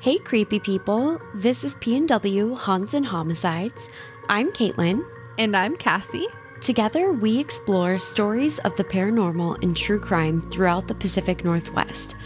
[0.00, 1.20] Hey, creepy people.
[1.34, 3.86] This is PNW Haunts and Homicides.
[4.30, 5.04] I'm Caitlin.
[5.36, 6.26] And I'm Cassie.
[6.62, 12.16] Together, we explore stories of the paranormal and true crime throughout the Pacific Northwest.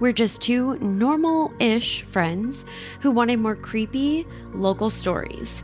[0.00, 2.64] We're just two normal ish friends
[3.00, 5.62] who wanted more creepy, local stories.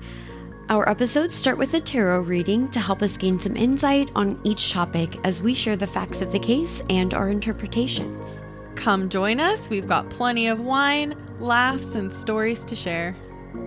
[0.68, 4.70] Our episodes start with a tarot reading to help us gain some insight on each
[4.70, 8.42] topic as we share the facts of the case and our interpretations.
[8.74, 9.70] Come join us.
[9.70, 11.14] We've got plenty of wine,
[11.44, 13.14] laughs, and stories to share.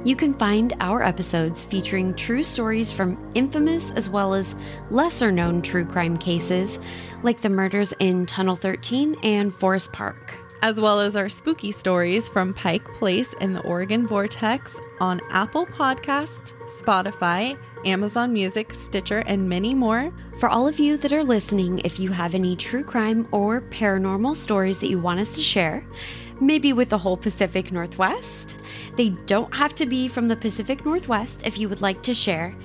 [0.04, 4.56] You can find our episodes featuring true stories from infamous as well as
[4.90, 6.80] lesser known true crime cases,
[7.24, 10.36] like the murders in Tunnel 13 and Forest Park.
[10.62, 15.68] As well as our spooky stories from Pike Place and the Oregon Vortex on Apple
[15.68, 20.12] Podcasts, Spotify, Amazon Music, Stitcher, and many more.
[20.40, 24.36] For all of you that are listening, if you have any true crime or paranormal
[24.36, 25.86] stories that you want us to share,
[26.40, 28.58] maybe with the whole Pacific Northwest,
[28.96, 32.56] they don't have to be from the Pacific Northwest if you would like to share.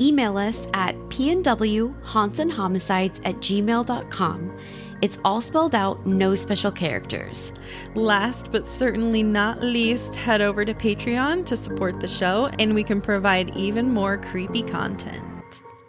[0.00, 4.58] Email us at pnwhauntsandhomicides at gmail.com.
[5.02, 7.52] It's all spelled out, no special characters.
[7.96, 12.84] Last but certainly not least, head over to Patreon to support the show, and we
[12.84, 15.24] can provide even more creepy content.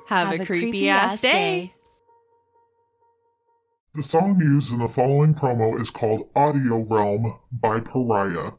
[0.08, 1.32] Have, Have a, a, creepy, creepy ass day.
[1.32, 1.74] day.
[3.96, 8.54] The song used in the following promo is called Audio Realm by Pariah.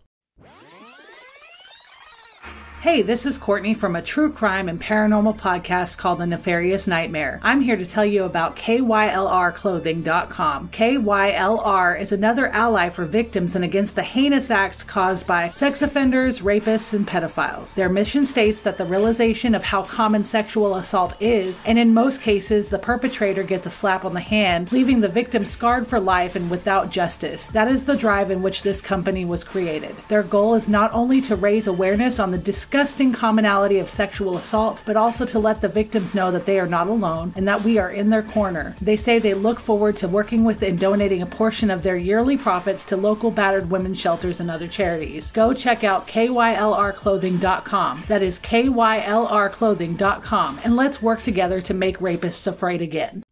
[2.85, 7.41] Hey, this is Courtney from a true crime and paranormal podcast called The Nefarious Nightmare.
[7.43, 10.69] I'm here to tell you about KYLRclothing.com.
[10.69, 16.41] KYLR is another ally for victims and against the heinous acts caused by sex offenders,
[16.41, 17.73] rapists, and pedophiles.
[17.73, 22.21] Their mission states that the realization of how common sexual assault is, and in most
[22.21, 26.37] cases, the perpetrator gets a slap on the hand, leaving the victim scarred for life
[26.37, 27.47] and without justice.
[27.47, 29.97] That is the drive in which this company was created.
[30.09, 34.36] Their goal is not only to raise awareness on the disgusting disgusting commonality of sexual
[34.36, 37.62] assault, but also to let the victims know that they are not alone and that
[37.62, 38.74] we are in their corner.
[38.80, 42.36] They say they look forward to working with and donating a portion of their yearly
[42.36, 45.30] profits to local battered women's shelters and other charities.
[45.30, 48.05] Go check out KYLRclothing.com.
[48.08, 53.23] That is KYLRclothing.com, and let's work together to make rapists afraid again.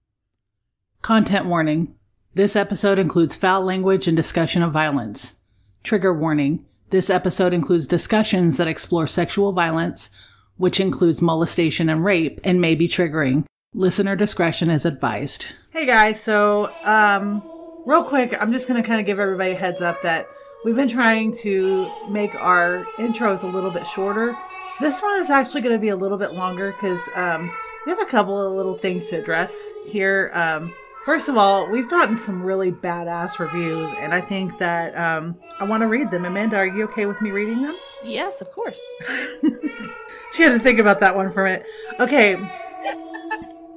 [1.00, 1.97] Content warning.
[2.34, 5.34] This episode includes foul language and discussion of violence.
[5.82, 6.64] Trigger warning.
[6.92, 10.10] This episode includes discussions that explore sexual violence,
[10.58, 13.47] which includes molestation and rape, and may be triggering.
[13.72, 15.47] Listener discretion is advised.
[15.70, 17.42] Hey guys, so um,
[17.86, 20.26] real quick, I'm just going to kind of give everybody a heads up that
[20.66, 24.36] we've been trying to make our intros a little bit shorter.
[24.78, 27.50] This one is actually going to be a little bit longer because um,
[27.86, 30.31] we have a couple of little things to address here.
[30.34, 35.36] Um, First of all, we've gotten some really badass reviews, and I think that um,
[35.58, 36.24] I want to read them.
[36.24, 37.76] Amanda, are you okay with me reading them?
[38.04, 38.80] Yes, of course.
[40.32, 41.66] she had to think about that one for a minute.
[41.98, 42.36] Okay,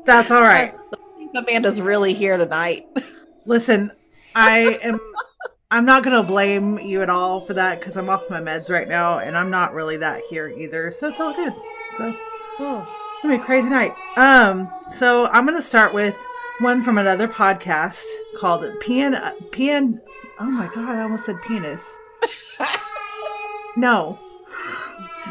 [0.05, 0.75] that's all right.
[1.35, 2.87] Amanda's really here tonight.
[3.47, 3.91] Listen,
[4.35, 4.99] I am.
[5.71, 8.87] I'm not gonna blame you at all for that because I'm off my meds right
[8.87, 10.91] now, and I'm not really that here either.
[10.91, 11.53] So it's all good.
[11.95, 12.15] So,
[12.59, 12.81] oh,
[13.13, 13.95] it's gonna be a crazy night.
[14.15, 16.15] Um, so I'm gonna start with
[16.59, 18.05] one from another podcast
[18.37, 19.13] called Pian
[19.51, 19.99] Pian.
[20.39, 21.97] Oh my god, I almost said penis.
[23.77, 24.17] no,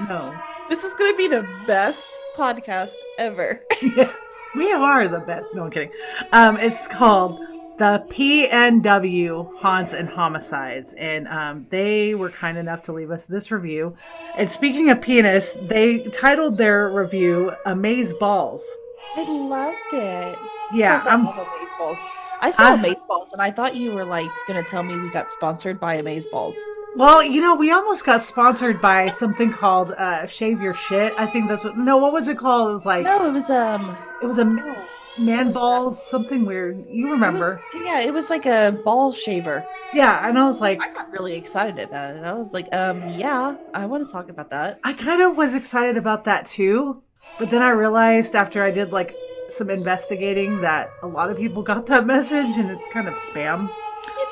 [0.08, 0.40] no.
[0.68, 3.62] This is going to be the best podcast ever.
[3.80, 4.12] yeah,
[4.56, 5.48] we are the best.
[5.54, 5.92] No, I'm kidding.
[6.32, 7.38] Um, it's called
[7.78, 13.50] the PNW Haunts and Homicides, and um, they were kind enough to leave us this
[13.50, 13.96] review.
[14.36, 18.76] And speaking of penis, they titled their review "Amaze Balls."
[19.16, 20.38] I loved it.
[20.72, 22.06] Yeah, I love Amazeballs.
[22.40, 25.30] I saw Amazeballs, and I thought you were like going to tell me we got
[25.30, 26.54] sponsored by Amazeballs.
[26.96, 31.12] Well, you know, we almost got sponsored by something called uh, Shave Your Shit.
[31.18, 31.76] I think that's what.
[31.76, 32.70] No, what was it called?
[32.70, 34.76] It was like no, it was um, it was a no,
[35.18, 36.04] man balls, that?
[36.04, 36.84] something weird.
[36.88, 37.60] You remember?
[37.72, 39.66] It was, yeah, it was like a ball shaver.
[39.92, 42.24] Yeah, and I was like, I got really excited about it.
[42.24, 44.78] I was like, um, yeah, I want to talk about that.
[44.84, 47.02] I kind of was excited about that too,
[47.38, 49.14] but then I realized after I did like
[49.48, 53.70] some investigating that a lot of people got that message and it's kind of spam.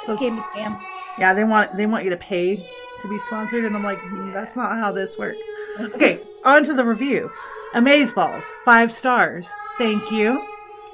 [0.07, 0.81] It's game to scam.
[1.19, 2.57] Yeah, they want they want you to pay
[3.03, 5.47] to be sponsored, and I'm like, mm, that's not how this works.
[5.81, 7.31] Okay, on to the review.
[7.75, 9.53] Amazeballs, five stars.
[9.79, 10.47] Thank you.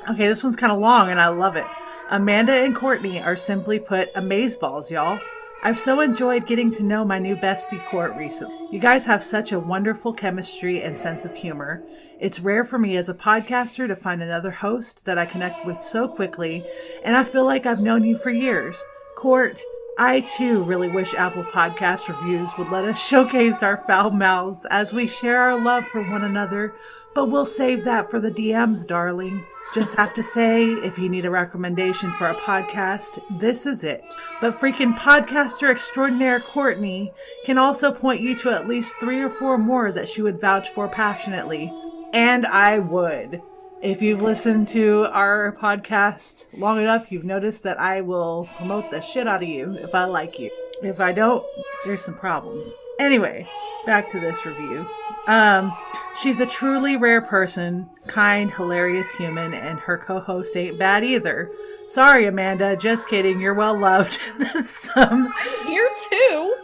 [0.09, 1.67] Okay, this one's kind of long, and I love it.
[2.11, 5.21] Amanda and Courtney are simply put amazeballs, y'all.
[5.61, 8.57] I've so enjoyed getting to know my new bestie Court recently.
[8.71, 11.83] You guys have such a wonderful chemistry and sense of humor.
[12.21, 15.83] It's rare for me as a podcaster to find another host that I connect with
[15.83, 16.65] so quickly,
[17.03, 18.81] and I feel like I've known you for years.
[19.17, 19.61] Court,
[19.99, 24.93] I too really wish Apple Podcast reviews would let us showcase our foul mouths as
[24.93, 26.73] we share our love for one another,
[27.17, 29.45] but we'll save that for the DMs, darling.
[29.75, 34.03] Just have to say, if you need a recommendation for a podcast, this is it.
[34.41, 37.12] But freaking podcaster extraordinaire Courtney
[37.44, 40.70] can also point you to at least three or four more that she would vouch
[40.70, 41.70] for passionately.
[42.15, 43.43] And I would.
[43.82, 49.03] If you've listened to our podcast long enough, you've noticed that I will promote the
[49.03, 50.50] shit out of you if I like you.
[50.82, 51.44] If I don't,
[51.85, 52.75] there's some problems.
[52.99, 53.47] Anyway,
[53.87, 54.89] back to this review.
[55.27, 55.73] Um,
[56.21, 61.50] she's a truly rare person, kind, hilarious human, and her co-host ain't bad either.
[61.87, 62.77] Sorry, Amanda.
[62.77, 63.41] Just kidding.
[63.41, 64.21] You're well loved.
[64.65, 65.33] Some
[65.67, 66.56] Here too.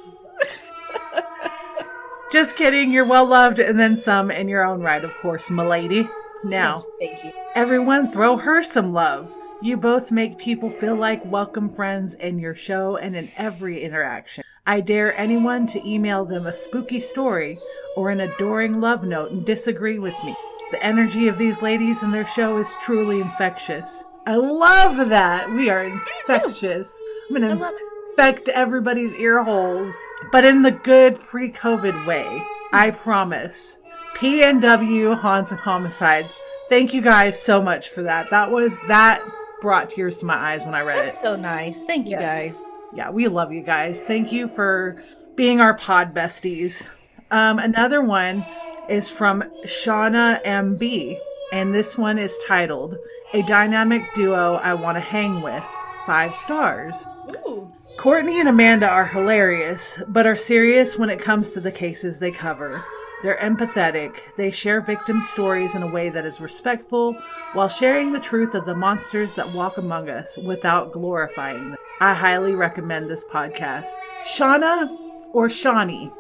[2.32, 2.90] Just kidding.
[2.90, 6.08] You're well loved, and then some in your own right, of course, milady.
[6.42, 7.32] Now, Thank you.
[7.54, 9.32] everyone, throw her some love.
[9.64, 14.44] You both make people feel like welcome friends in your show and in every interaction.
[14.66, 17.58] I dare anyone to email them a spooky story
[17.96, 20.37] or an adoring love note and disagree with me.
[20.70, 24.05] The energy of these ladies and their show is truly infectious.
[24.26, 25.49] I love that.
[25.49, 27.00] We are infectious.
[27.31, 27.78] I'm going to
[28.10, 29.96] infect everybody's ear holes,
[30.31, 32.44] but in the good pre COVID way.
[32.70, 33.78] I promise.
[34.14, 36.37] PNW Haunts and Homicides.
[36.69, 38.28] Thank you guys so much for that.
[38.28, 39.25] That was, that
[39.60, 41.14] brought tears to my eyes when I read it.
[41.14, 41.84] So nice.
[41.84, 42.20] Thank you Yeah.
[42.22, 42.62] guys.
[42.92, 44.00] Yeah, we love you guys.
[44.00, 45.02] Thank you for
[45.36, 46.86] being our pod besties.
[47.30, 48.44] Um, another one
[48.88, 51.18] is from Shauna MB,
[51.52, 52.96] and this one is titled
[53.32, 55.64] A Dynamic Duo I Want to Hang With.
[56.06, 57.06] Five stars.
[57.46, 57.72] Ooh.
[57.96, 62.30] Courtney and Amanda are hilarious, but are serious when it comes to the cases they
[62.30, 62.84] cover.
[63.24, 64.18] They're empathetic.
[64.36, 67.14] They share victim stories in a way that is respectful
[67.54, 71.78] while sharing the truth of the monsters that walk among us without glorifying them.
[72.02, 73.94] I highly recommend this podcast.
[74.26, 74.94] Shauna
[75.32, 76.12] or Shawnee.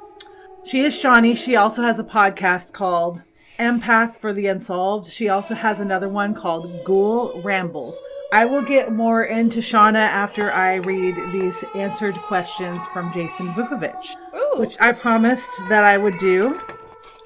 [0.64, 1.34] She is Shawnee.
[1.34, 3.22] She also has a podcast called
[3.58, 5.06] Empath for the Unsolved.
[5.06, 8.00] She also has another one called Ghoul Rambles.
[8.32, 14.16] I will get more into Shauna after I read these answered questions from Jason Vukovich,
[14.34, 14.58] Ooh.
[14.58, 16.58] which I promised that I would do.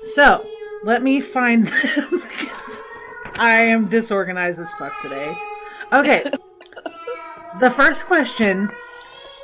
[0.02, 0.46] So
[0.84, 2.80] let me find them because
[3.36, 5.36] I am disorganized as fuck today.
[5.92, 6.24] Okay.
[7.60, 8.70] the first question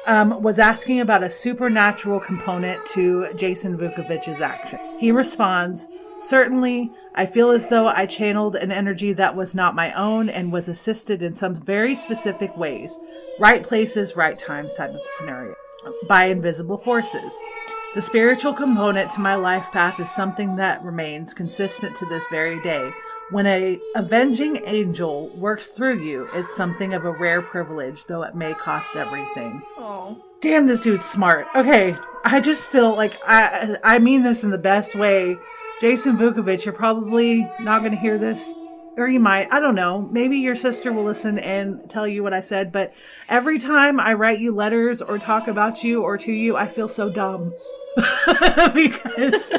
[0.07, 4.79] um, was asking about a supernatural component to Jason Vukovich's action.
[4.99, 9.93] He responds, Certainly, I feel as though I channeled an energy that was not my
[9.95, 12.99] own and was assisted in some very specific ways.
[13.39, 15.55] Right places, right times type of scenario.
[16.09, 17.37] By invisible forces.
[17.95, 22.61] The spiritual component to my life path is something that remains consistent to this very
[22.61, 22.91] day.
[23.31, 28.35] When a avenging angel works through you, it's something of a rare privilege, though it
[28.35, 29.63] may cost everything.
[29.79, 30.21] Oh.
[30.41, 31.47] Damn, this dude's smart.
[31.55, 35.39] Okay, I just feel like I I mean this in the best way.
[35.81, 38.55] Jason Vukovich, you're probably not going to hear this,
[38.97, 39.53] or you might.
[39.53, 40.03] I don't know.
[40.11, 42.73] Maybe your sister will listen and tell you what I said.
[42.73, 42.93] But
[43.29, 46.89] every time I write you letters or talk about you or to you, I feel
[46.89, 47.53] so dumb
[48.75, 49.53] because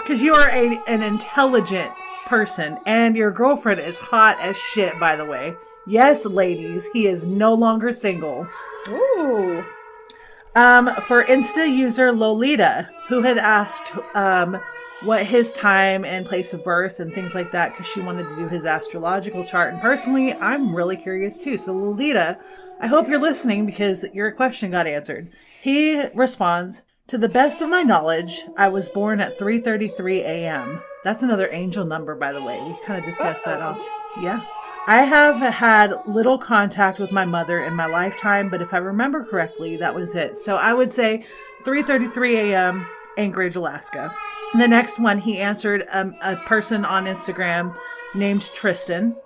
[0.00, 1.90] because you are a, an intelligent
[2.26, 4.98] person and your girlfriend is hot as shit.
[4.98, 5.54] By the way,
[5.86, 8.46] yes, ladies, he is no longer single.
[8.88, 9.64] Ooh.
[10.56, 14.60] Um, for Insta user Lolita, who had asked um,
[15.04, 18.36] what his time and place of birth and things like that, because she wanted to
[18.36, 19.72] do his astrological chart.
[19.72, 21.58] And personally, I'm really curious too.
[21.58, 22.38] So, Lolita,
[22.80, 25.30] I hope you're listening because your question got answered.
[25.62, 30.82] He responds, "To the best of my knowledge, I was born at 3:33 a.m.
[31.04, 32.60] That's another angel number, by the way.
[32.60, 33.78] We kind of discussed that off.
[33.80, 34.20] Oh.
[34.22, 34.40] Yeah."
[34.86, 39.24] I have had little contact with my mother in my lifetime, but if I remember
[39.24, 40.36] correctly, that was it.
[40.36, 41.24] So I would say
[41.64, 42.86] 3:33 a.m.
[43.16, 44.14] Anchorage, Alaska.
[44.56, 47.76] The next one, he answered um, a person on Instagram
[48.14, 49.16] named Tristan.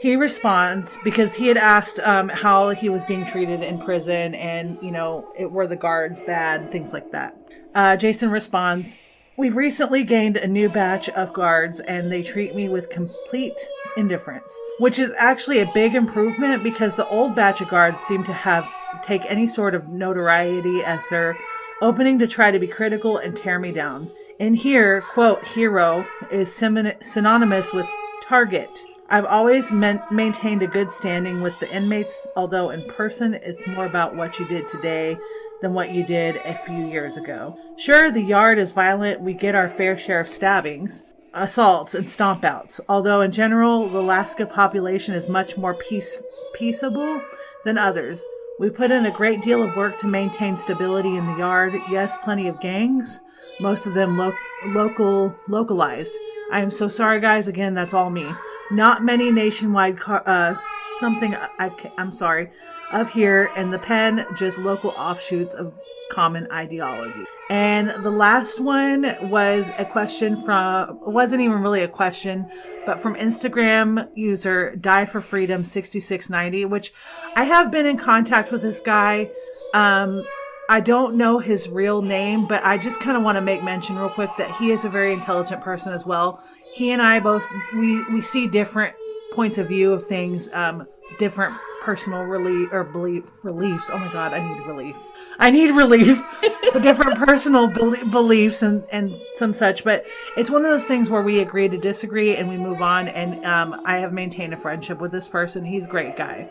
[0.00, 4.78] He responds because he had asked um, how he was being treated in prison and,
[4.80, 7.36] you know, it, were the guards bad, things like that.
[7.74, 8.96] Uh, Jason responds,
[9.36, 13.58] We've recently gained a new batch of guards and they treat me with complete
[13.98, 18.32] indifference, which is actually a big improvement because the old batch of guards seem to
[18.32, 18.66] have
[19.02, 21.36] take any sort of notoriety as their
[21.82, 24.10] opening to try to be critical and tear me down.
[24.38, 27.86] In here, quote, hero is synonymous with
[28.22, 28.84] target.
[29.08, 34.14] I've always maintained a good standing with the inmates, although in person it's more about
[34.14, 35.16] what you did today
[35.62, 37.58] than what you did a few years ago.
[37.78, 39.22] Sure, the yard is violent.
[39.22, 42.78] We get our fair share of stabbings, assaults, and stompouts.
[42.90, 46.20] Although in general, the Alaska population is much more peace,
[46.52, 47.22] peaceable
[47.64, 48.22] than others.
[48.58, 51.74] We put in a great deal of work to maintain stability in the yard.
[51.90, 53.20] Yes, plenty of gangs,
[53.60, 54.34] most of them lo-
[54.66, 56.14] local localized.
[56.52, 57.48] I am so sorry, guys.
[57.48, 58.30] Again, that's all me.
[58.70, 60.56] Not many nationwide car- uh,
[60.98, 61.34] something.
[61.58, 62.50] I, I'm sorry.
[62.92, 65.74] Up here, and the pen just local offshoots of
[66.10, 67.24] common ideology.
[67.48, 72.50] And the last one was a question from, wasn't even really a question,
[72.84, 76.92] but from Instagram user Die for Freedom 6690, which
[77.36, 79.30] I have been in contact with this guy.
[79.74, 80.24] Um,
[80.68, 83.96] I don't know his real name, but I just kind of want to make mention
[83.96, 86.42] real quick that he is a very intelligent person as well.
[86.74, 88.94] He and I both, we, we see different
[89.32, 90.86] points of view of things, um,
[91.18, 93.90] different personal relief or belief reliefs.
[93.92, 94.96] Oh my God, I need relief.
[95.38, 96.18] I need relief
[96.72, 99.84] for different personal be- beliefs and, and some such.
[99.84, 100.04] But
[100.36, 103.06] it's one of those things where we agree to disagree and we move on.
[103.06, 105.64] And um, I have maintained a friendship with this person.
[105.64, 106.50] He's a great guy.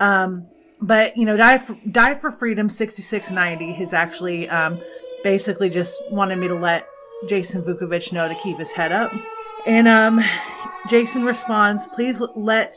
[0.00, 0.46] Um,
[0.82, 4.80] but you know, die for, die for freedom 6690 has actually um,
[5.22, 6.86] basically just wanted me to let
[7.28, 9.12] Jason Vukovich know to keep his head up.
[9.66, 10.20] And um,
[10.88, 12.74] Jason responds, please let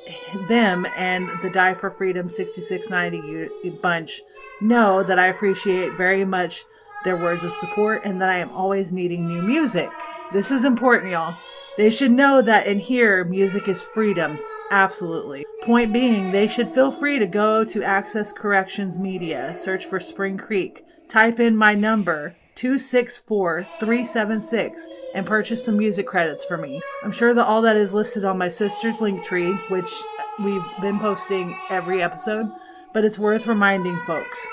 [0.47, 4.21] them and the Die for Freedom 6690 bunch
[4.61, 6.65] know that I appreciate very much
[7.03, 9.89] their words of support and that I am always needing new music.
[10.31, 11.35] This is important, y'all.
[11.77, 14.39] They should know that in here, music is freedom.
[14.71, 15.45] Absolutely.
[15.63, 20.37] Point being, they should feel free to go to Access Corrections Media, search for Spring
[20.37, 26.81] Creek, type in my number, 264376 and purchase some music credits for me.
[27.03, 29.91] I'm sure that all that is listed on my sister's link tree, which
[30.39, 32.49] we've been posting every episode,
[32.93, 34.47] but it's worth reminding folks.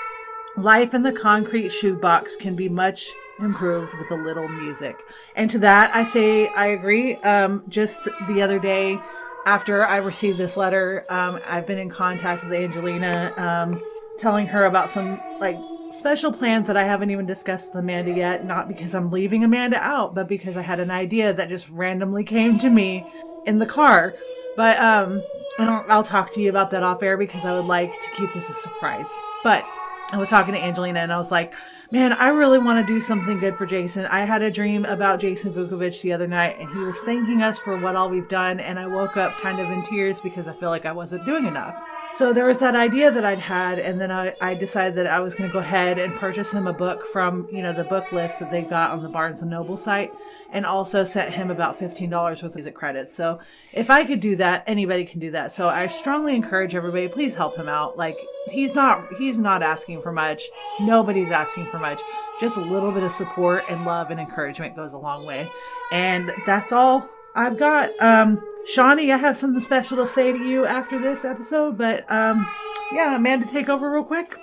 [0.57, 4.99] Life in the concrete shoebox can be much improved with a little music.
[5.35, 7.15] And to that, I say I agree.
[7.17, 8.99] Um, just the other day,
[9.45, 13.83] after I received this letter, um, I've been in contact with Angelina, um,
[14.19, 15.57] telling her about some like
[15.89, 19.77] special plans that I haven't even discussed with Amanda yet, not because I'm leaving Amanda
[19.77, 23.05] out, but because I had an idea that just randomly came to me
[23.45, 24.13] in the car.
[24.55, 25.23] But um,
[25.59, 28.49] I'll talk to you about that off air because I would like to keep this
[28.49, 29.13] a surprise.
[29.43, 29.65] But
[30.11, 31.53] I was talking to Angelina and I was like,
[31.93, 34.07] man, I really want to do something good for Jason.
[34.07, 37.59] I had a dream about Jason Vukovich the other night and he was thanking us
[37.59, 38.59] for what all we've done.
[38.59, 41.45] And I woke up kind of in tears because I feel like I wasn't doing
[41.45, 41.75] enough.
[42.13, 45.19] So there was that idea that I'd had, and then I, I decided that I
[45.19, 48.11] was going to go ahead and purchase him a book from, you know, the book
[48.11, 50.13] list that they've got on the Barnes and Noble site,
[50.51, 53.15] and also sent him about $15 worth of music credits.
[53.15, 53.39] So
[53.71, 55.51] if I could do that, anybody can do that.
[55.51, 57.97] So I strongly encourage everybody, please help him out.
[57.97, 58.19] Like,
[58.51, 60.43] he's not, he's not asking for much.
[60.79, 61.99] Nobody's asking for much.
[62.39, 65.49] Just a little bit of support and love and encouragement goes a long way.
[65.91, 67.89] And that's all I've got.
[67.99, 72.47] Um, Shawnee, I have something special to say to you after this episode, but um,
[72.93, 74.37] yeah, Amanda, take over real quick.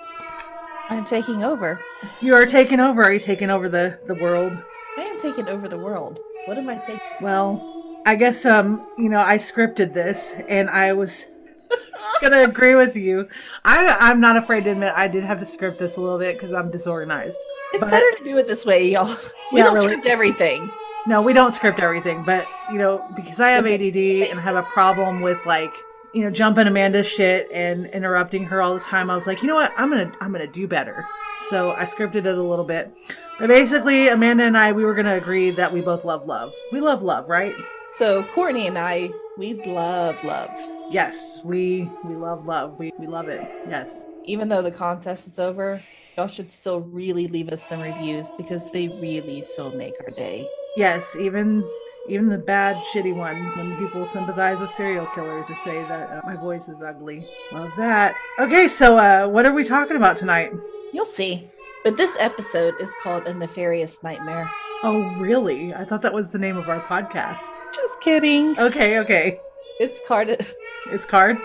[0.89, 1.79] I'm taking over.
[2.21, 3.01] You are taking over.
[3.03, 4.57] Are you taking over the the world?
[4.97, 6.19] I am taking over the world.
[6.45, 6.99] What am I taking?
[7.21, 11.25] Well, I guess um, you know, I scripted this, and I was
[12.21, 13.27] gonna agree with you.
[13.65, 16.35] I I'm not afraid to admit I did have to script this a little bit
[16.35, 17.39] because I'm disorganized.
[17.73, 19.15] It's But- better to do it this way, y'all.
[19.51, 19.87] We Yeah, don't really.
[19.87, 20.71] script everything.
[21.07, 24.55] No, we don't script everything, but you know, because I have ADD and I have
[24.55, 25.73] a problem with like,
[26.13, 29.47] you know, jumping Amanda's shit and interrupting her all the time, I was like, you
[29.47, 31.07] know what, I'm gonna, I'm gonna do better.
[31.49, 32.95] So I scripted it a little bit,
[33.39, 36.53] but basically, Amanda and I, we were gonna agree that we both love love.
[36.71, 37.55] We love love, right?
[37.97, 40.51] So Courtney and I, we love love.
[40.91, 42.77] Yes, we we love love.
[42.77, 43.41] We we love it.
[43.67, 44.05] Yes.
[44.25, 45.81] Even though the contest is over,
[46.15, 50.47] y'all should still really leave us some reviews because they really so make our day.
[50.77, 51.67] Yes, even
[52.09, 56.21] even the bad, shitty ones when people sympathize with serial killers or say that uh,
[56.25, 57.25] my voice is ugly.
[57.51, 58.15] Love that.
[58.39, 60.51] Okay, so uh, what are we talking about tonight?
[60.93, 61.47] You'll see.
[61.83, 64.49] But this episode is called A Nefarious Nightmare.
[64.83, 65.73] Oh, really?
[65.75, 67.49] I thought that was the name of our podcast.
[67.73, 68.57] Just kidding.
[68.59, 69.39] Okay, okay.
[69.79, 70.43] It's card.
[70.87, 71.37] It's card.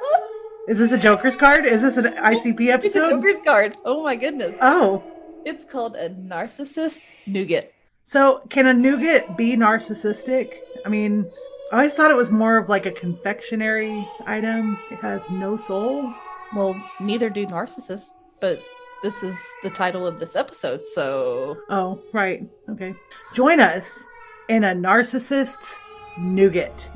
[0.68, 1.64] Is this a Joker's card?
[1.64, 3.10] Is this an ICP It's a episode?
[3.10, 3.76] Joker's card.
[3.84, 4.54] Oh my goodness.
[4.60, 5.02] Oh,
[5.44, 7.72] It's called a narcissist nougat.
[8.08, 10.60] So can a nougat be narcissistic?
[10.86, 11.30] I mean,
[11.70, 14.78] I always thought it was more of like a confectionery item.
[14.90, 16.14] It has no soul.
[16.56, 18.62] Well, neither do narcissists, but
[19.02, 22.48] this is the title of this episode, so Oh, right.
[22.70, 22.94] Okay.
[23.34, 24.08] Join us
[24.48, 25.78] in a narcissist's
[26.18, 26.90] nougat.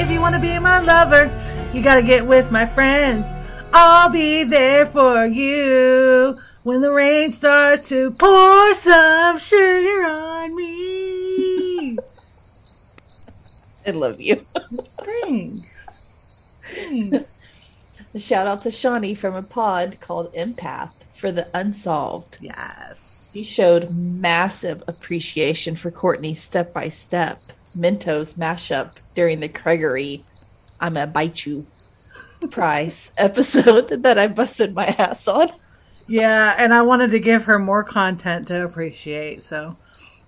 [0.00, 1.30] If you want to be my lover,
[1.74, 3.32] you gotta get with my friends.
[3.74, 11.98] I'll be there for you when the rain starts to pour some sugar on me.
[13.86, 14.46] I love you.
[15.02, 16.06] Thanks.
[16.62, 17.42] Thanks.
[18.16, 22.38] Shout out to Shawnee from a pod called Empath for the Unsolved.
[22.40, 23.32] Yes.
[23.34, 27.38] He showed massive appreciation for Courtney's step by step
[27.76, 30.24] Mentos mashup during the Gregory
[30.80, 31.66] I'm a bite you
[32.50, 35.50] prize episode that I busted my ass on.
[36.08, 39.76] Yeah, and I wanted to give her more content to appreciate, so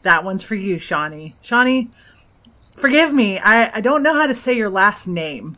[0.03, 1.35] that one's for you, Shawnee.
[1.41, 1.91] Shawnee,
[2.77, 5.57] forgive me, I, I don't know how to say your last name.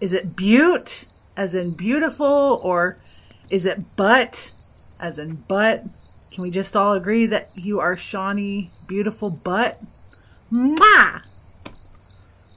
[0.00, 1.04] Is it Butte,
[1.36, 2.98] as in beautiful, or
[3.50, 4.50] is it Butt,
[4.98, 5.84] as in butt?
[6.32, 9.80] Can we just all agree that you are Shawnee Beautiful Butt?
[10.54, 11.22] Mwah!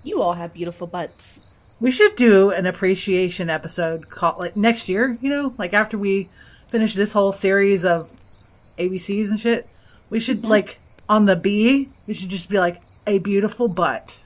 [0.04, 1.42] You all have beautiful butts.
[1.80, 6.30] We should do an appreciation episode called like next year, you know, like after we
[6.70, 8.12] finish this whole series of
[8.77, 9.68] ABCs and shit.
[10.12, 10.51] We should mm-hmm.
[10.51, 14.20] like on the B, we should just be like a beautiful butt.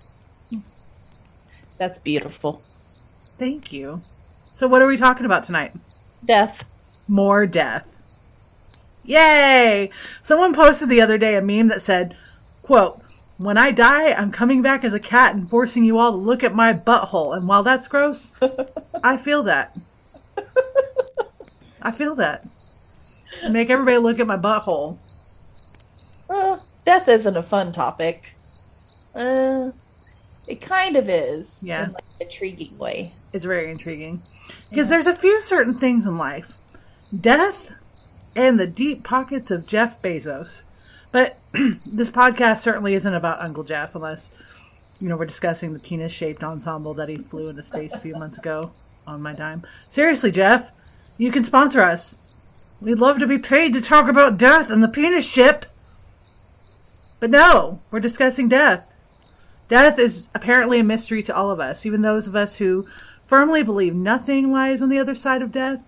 [1.77, 2.61] That's beautiful.
[3.39, 4.01] Thank you.
[4.51, 5.71] So what are we talking about tonight?
[6.25, 6.65] Death.
[7.07, 7.97] More death.
[9.03, 9.89] Yay!
[10.21, 12.15] Someone posted the other day a meme that said,
[12.61, 13.01] quote,
[13.43, 16.43] when I die, I'm coming back as a cat and forcing you all to look
[16.43, 17.35] at my butthole.
[17.35, 18.35] And while that's gross,
[19.03, 19.75] I feel that.
[21.81, 22.45] I feel that.
[23.49, 24.99] Make everybody look at my butthole.
[26.27, 28.35] Well, death isn't a fun topic.
[29.15, 29.71] Uh,
[30.47, 31.59] it kind of is.
[31.63, 31.85] Yeah.
[31.85, 33.13] In like an intriguing way.
[33.33, 34.21] It's very intriguing.
[34.69, 36.53] Because there's a few certain things in life
[37.19, 37.71] death
[38.35, 40.63] and the deep pockets of Jeff Bezos.
[41.11, 44.31] But this podcast certainly isn't about Uncle Jeff unless,
[44.99, 48.15] you know, we're discussing the penis shaped ensemble that he flew into space a few
[48.15, 48.71] months ago
[49.05, 49.63] on my dime.
[49.89, 50.71] Seriously, Jeff,
[51.17, 52.15] you can sponsor us.
[52.79, 55.65] We'd love to be paid to talk about death and the penis ship.
[57.19, 58.95] But no, we're discussing death.
[59.69, 62.85] Death is apparently a mystery to all of us, even those of us who
[63.23, 65.79] firmly believe nothing lies on the other side of death,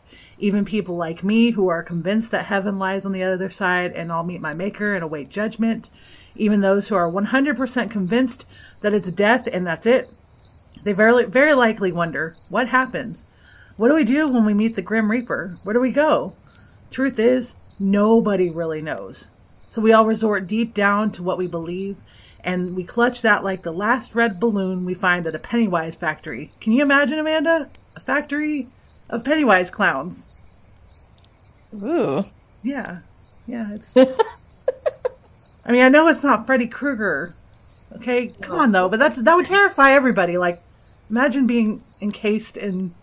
[0.44, 4.12] even people like me who are convinced that heaven lies on the other side and
[4.12, 5.90] I'll meet my maker and await judgment,
[6.36, 8.46] even those who are 100% convinced
[8.82, 10.06] that it's death and that's it.
[10.84, 13.24] They very, very likely wonder, what happens?
[13.78, 15.56] What do we do when we meet the Grim Reaper?
[15.64, 16.34] Where do we go?
[16.92, 19.30] Truth is, nobody really knows.
[19.70, 21.96] So we all resort deep down to what we believe,
[22.44, 26.52] and we clutch that like the last red balloon we find at a Pennywise factory.
[26.60, 27.70] Can you imagine, Amanda?
[27.96, 28.68] A factory
[29.10, 30.28] of Pennywise clowns.
[31.74, 32.24] Ooh.
[32.62, 33.00] Yeah.
[33.46, 33.98] Yeah, it's.
[35.66, 37.34] I mean, I know it's not Freddy Krueger.
[37.96, 40.38] Okay, come on though, but that's that would terrify everybody.
[40.38, 40.58] Like,
[41.10, 42.94] imagine being encased in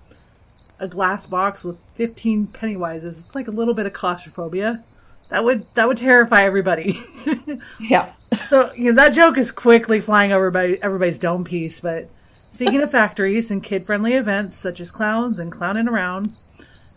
[0.79, 3.25] a glass box with fifteen Pennywises.
[3.25, 4.85] It's like a little bit of claustrophobia.
[5.31, 7.03] That would that would terrify everybody.
[7.81, 8.13] Yeah.
[8.49, 11.81] so you know that joke is quickly flying over by everybody's dome piece.
[11.81, 12.09] But
[12.51, 16.31] speaking of factories and kid-friendly events such as clowns and clowning around,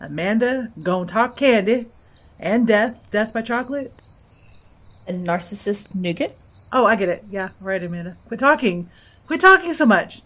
[0.00, 1.86] Amanda gonna talk candy
[2.38, 3.92] and death, death by chocolate.
[5.06, 6.34] And narcissist nougat.
[6.72, 7.24] Oh, I get it.
[7.28, 8.16] Yeah, right, Amanda.
[8.26, 8.88] Quit talking.
[9.26, 10.22] Quit talking so much.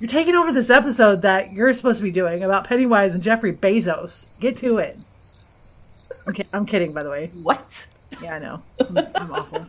[0.00, 3.52] You're taking over this episode that you're supposed to be doing about Pennywise and Jeffrey
[3.52, 4.28] Bezos.
[4.40, 4.96] Get to it.
[6.26, 7.30] I'm, ki- I'm kidding, by the way.
[7.42, 7.86] What?
[8.22, 8.62] Yeah, I know.
[8.80, 9.66] I'm, I'm awful.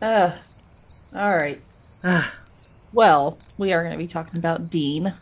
[0.00, 0.32] Uh,
[1.14, 1.60] all right.
[2.92, 5.12] Well, we are going to be talking about Dean,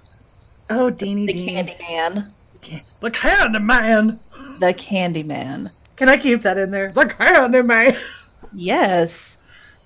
[0.71, 1.67] oh, Deanie the Dean.
[1.67, 2.35] Candyman.
[2.63, 4.21] Ca- The Candy Man.
[4.61, 5.71] The Candy Man.
[5.97, 6.91] Can I keep that in there?
[6.93, 7.97] The Candy Man.
[8.53, 9.39] Yes.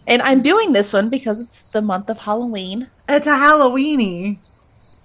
[0.06, 2.88] And I'm doing this one because it's the month of Halloween.
[3.08, 4.38] It's a Halloweeny.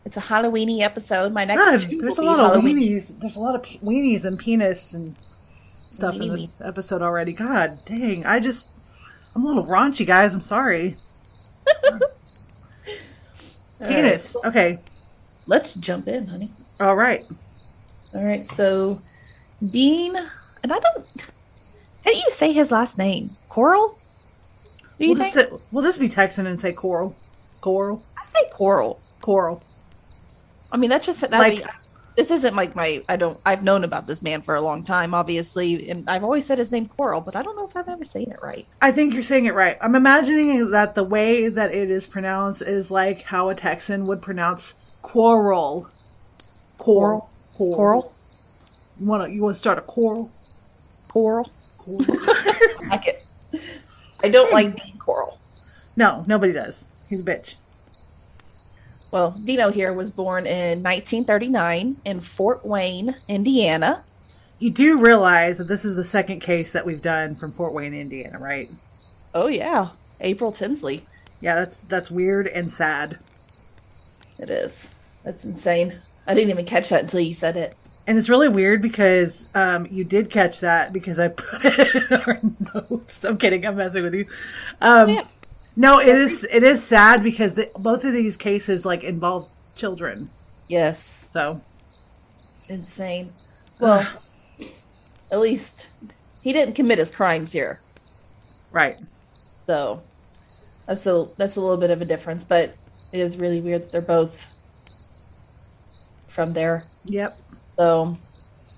[0.06, 1.34] It's a Halloweeny episode.
[1.34, 3.20] My next God, two there's a lot of weenies.
[3.20, 5.16] There's a lot of pe- weenies and penis and
[5.92, 7.34] stuff in this episode already.
[7.34, 8.70] God dang, I just
[9.36, 10.36] I'm a little raunchy, guys.
[10.36, 10.96] I'm sorry.
[13.80, 14.36] Penis.
[14.44, 14.50] right.
[14.50, 14.80] Okay.
[15.48, 16.52] Let's jump in, honey.
[16.80, 17.24] All right.
[18.14, 18.48] All right.
[18.48, 19.00] So,
[19.72, 20.16] Dean,
[20.64, 21.06] and I don't.
[22.04, 23.32] How do you say his last name?
[23.50, 23.98] Coral?
[24.98, 25.34] Do you We'll think?
[25.34, 27.16] just, say, we'll just be texting and say coral,
[27.62, 29.00] coral, I say Coral.
[29.22, 29.62] coral.
[30.72, 31.32] I mean, that's just that.
[31.32, 31.64] Like-
[32.16, 33.02] this isn't like my.
[33.10, 33.38] I don't.
[33.46, 36.72] I've known about this man for a long time, obviously, and I've always said his
[36.72, 38.66] name Coral, but I don't know if I've ever saying it right.
[38.82, 39.78] I think you're saying it right.
[39.82, 44.22] I'm imagining that the way that it is pronounced is like how a Texan would
[44.22, 45.89] pronounce quarrel.
[46.78, 47.30] Coral.
[47.58, 47.76] Coral.
[47.76, 48.13] Coral.
[49.00, 50.32] You want to you want to start a coral?
[51.08, 51.50] Coral.
[51.78, 52.06] Coral.
[52.10, 53.22] I like it.
[54.24, 55.38] I don't like Dean Corll.
[55.96, 56.88] no, nobody does.
[57.08, 57.56] He's a bitch.
[59.12, 64.04] Well, Dino here was born in 1939 in Fort Wayne, Indiana.
[64.58, 67.94] You do realize that this is the second case that we've done from Fort Wayne,
[67.94, 68.68] Indiana, right?
[69.34, 69.89] Oh yeah,
[70.20, 71.06] April Tinsley.
[71.39, 73.20] Yeah, that's that's weird and sad.
[74.39, 74.95] It is.
[75.26, 75.96] That's insane.
[76.28, 77.76] I didn't even catch that until you said it.
[78.08, 82.14] And it's really weird because um, you did catch that because I put it in
[82.14, 82.38] our
[82.74, 83.24] notes.
[83.24, 83.66] I'm kidding.
[83.66, 84.26] I'm messing with you.
[84.80, 85.22] Um, Yeah.
[85.78, 90.30] No, it is it is sad because the, both of these cases like involve children.
[90.70, 91.28] Yes.
[91.34, 91.62] So
[92.70, 93.34] Insane.
[93.82, 94.08] Well,
[95.32, 95.90] at least
[96.42, 97.80] he didn't commit his crimes here.
[98.72, 98.96] right.
[99.68, 100.02] So
[100.88, 102.74] that's a that's a little bit of a difference, but
[103.12, 104.48] it is really weird that they're both
[106.36, 106.84] from there.
[107.06, 107.32] Yep.
[107.78, 108.17] So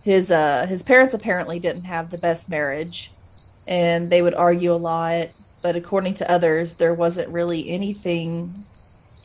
[0.04, 3.12] his uh his parents apparently didn't have the best marriage
[3.68, 5.28] and they would argue a lot,
[5.62, 8.54] but according to others there wasn't really anything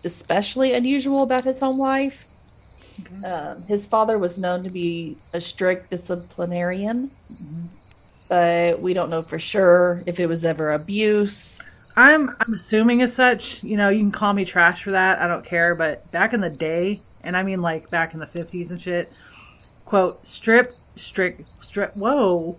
[0.05, 2.27] especially unusual about his home life.
[3.25, 7.11] Um, his father was known to be a strict disciplinarian,
[8.29, 11.63] but we don't know for sure if it was ever abuse.
[11.97, 13.63] I'm I'm assuming as such.
[13.63, 15.21] You know, you can call me trash for that.
[15.21, 15.75] I don't care.
[15.75, 19.09] But back in the day, and I mean like back in the fifties and shit.
[19.85, 21.95] Quote: strip, strict, strip.
[21.95, 22.59] Whoa,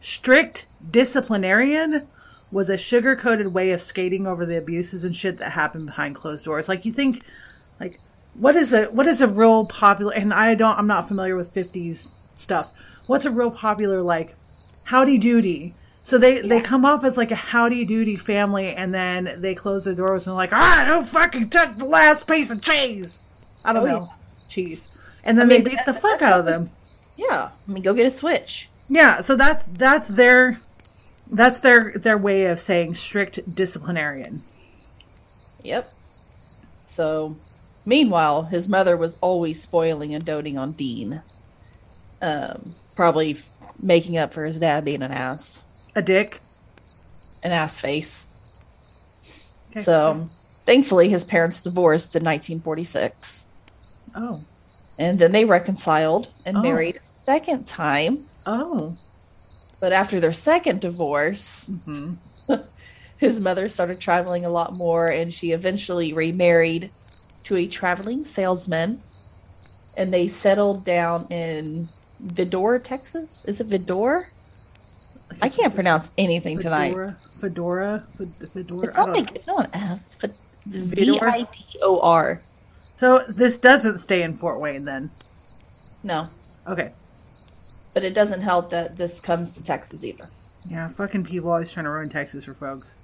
[0.00, 2.08] strict disciplinarian
[2.52, 6.14] was a sugar coated way of skating over the abuses and shit that happened behind
[6.14, 6.68] closed doors.
[6.68, 7.22] Like you think,
[7.80, 7.96] like
[8.34, 10.14] what is a what is a real popular?
[10.14, 10.78] And I don't.
[10.78, 12.72] I'm not familiar with fifties stuff.
[13.06, 14.34] What's a real popular like
[14.84, 15.74] howdy doody?
[16.02, 19.84] So they they come off as like a howdy doody family, and then they close
[19.84, 22.62] the doors and are like, ah, all right, who fucking took the last piece of
[22.62, 23.22] cheese?
[23.66, 24.08] I don't Oh, know,
[24.48, 24.88] cheese,
[25.24, 26.70] and then I mean, they beat the fuck out of them.
[27.16, 28.68] Yeah, I mean, go get a switch.
[28.88, 30.58] Yeah, so that's that's their
[31.30, 34.42] that's their their way of saying strict disciplinarian.
[35.64, 35.86] Yep.
[36.86, 37.36] So,
[37.84, 41.22] meanwhile, his mother was always spoiling and doting on Dean.
[42.22, 43.44] Um, probably f-
[43.82, 46.40] making up for his dad being an ass, A dick.
[47.42, 48.28] an ass face.
[49.70, 49.82] Okay.
[49.82, 50.28] So,
[50.64, 53.45] thankfully, his parents divorced in 1946.
[54.16, 54.40] Oh.
[54.98, 56.62] And then they reconciled and Oh.
[56.62, 58.24] married a second time.
[58.46, 58.94] Oh.
[59.80, 62.14] But after their second divorce, hmm
[63.18, 66.90] his mother started traveling a lot more and she eventually remarried
[67.44, 69.00] to a traveling salesman
[69.96, 71.88] and they settled down in
[72.24, 73.44] Vidor, Texas.
[73.46, 74.24] Is it Vidor?
[75.42, 76.90] I can't pronounce anything tonight.
[76.90, 77.16] Fedora.
[77.40, 78.06] Fedora.
[78.16, 78.86] Fed- Fedora.
[78.88, 80.16] It's not like it's not an F.
[80.24, 81.48] It's V I D
[81.82, 82.40] O R.
[82.96, 85.10] So this doesn't stay in Fort Wayne then.
[86.02, 86.26] No,
[86.66, 86.92] Okay.
[87.94, 90.26] but it doesn't help that this comes to Texas either.
[90.64, 92.94] Yeah, fucking people always trying to ruin Texas for folks.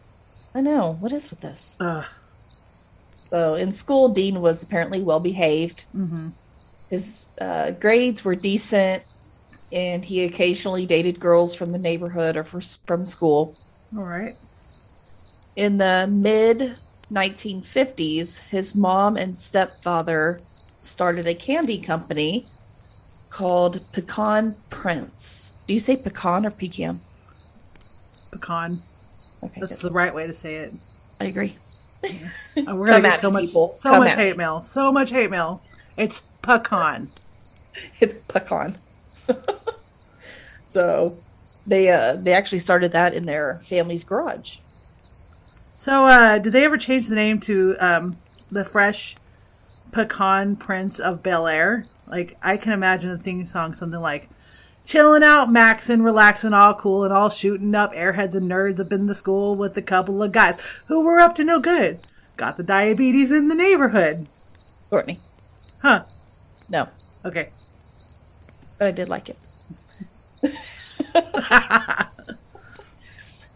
[0.54, 0.96] I know.
[1.00, 1.76] What is with this?
[1.80, 2.04] Ugh.
[3.14, 5.84] So in school, Dean was apparently well behaved.
[5.96, 6.28] Mm-hmm.
[6.90, 9.02] His uh, grades were decent,
[9.72, 13.56] and he occasionally dated girls from the neighborhood or for, from school.
[13.96, 14.34] All right.
[15.56, 16.76] In the mid
[17.12, 20.40] 1950s, his mom and stepfather
[20.82, 22.46] started a candy company
[23.30, 25.52] called Pecan Prince.
[25.66, 27.00] Do you say pecan or pecan?
[28.30, 28.78] Pecan.
[29.42, 29.90] Okay, That's good.
[29.90, 30.72] the right way to say it.
[31.20, 31.56] I agree.
[32.54, 33.70] Uh, We're gonna get so much, people.
[33.70, 34.60] so Come much at hate mail.
[34.60, 35.62] So much hate mail.
[35.96, 37.08] It's pecan.
[38.00, 38.76] It's pecan.
[40.66, 41.16] so
[41.66, 44.58] they uh they actually started that in their family's garage.
[45.82, 48.16] So, uh, did they ever change the name to um,
[48.52, 49.16] the Fresh
[49.90, 51.86] Pecan Prince of Bel Air?
[52.06, 54.28] Like, I can imagine the theme song something like,
[54.86, 59.06] "Chilling out, maxing, relaxing, all cool, and all shooting up airheads and nerds up in
[59.06, 61.98] the school with a couple of guys who were up to no good.
[62.36, 64.28] Got the diabetes in the neighborhood."
[64.88, 65.18] Courtney.
[65.80, 66.04] Huh?
[66.70, 66.90] No,
[67.24, 67.48] Okay.
[68.78, 69.38] but I did like it.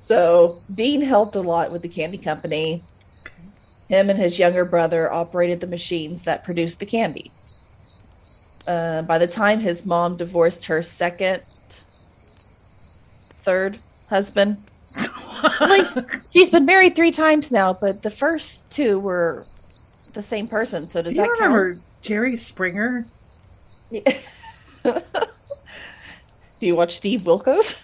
[0.06, 2.80] so Dean helped a lot with the candy company.
[3.88, 7.32] Him and his younger brother operated the machines that produced the candy.
[8.68, 11.42] Uh, by the time his mom divorced her second,
[13.42, 14.58] third husband,
[15.60, 19.44] like she's been married three times now, but the first two were
[20.14, 20.88] the same person.
[20.88, 23.06] So does Do you that remember Jerry Springer?
[23.92, 24.24] count?
[26.60, 27.82] Do you watch Steve Wilkos?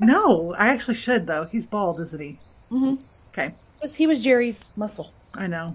[0.00, 1.44] No, I actually should though.
[1.50, 2.38] He's bald, isn't he?
[2.70, 2.98] Mhm.
[3.32, 3.54] Okay,
[3.94, 5.12] he was Jerry's muscle.
[5.34, 5.74] I know.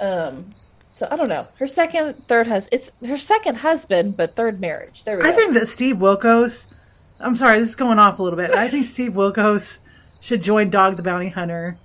[0.00, 0.50] Um,
[0.94, 1.46] so I don't know.
[1.58, 5.04] Her second, third hus it's her second husband, but third marriage.
[5.04, 5.36] There we I go.
[5.36, 6.72] think that Steve Wilkos.
[7.20, 8.50] I'm sorry, this is going off a little bit.
[8.52, 9.78] I think Steve Wilkos
[10.20, 11.76] should join Dog the Bounty Hunter.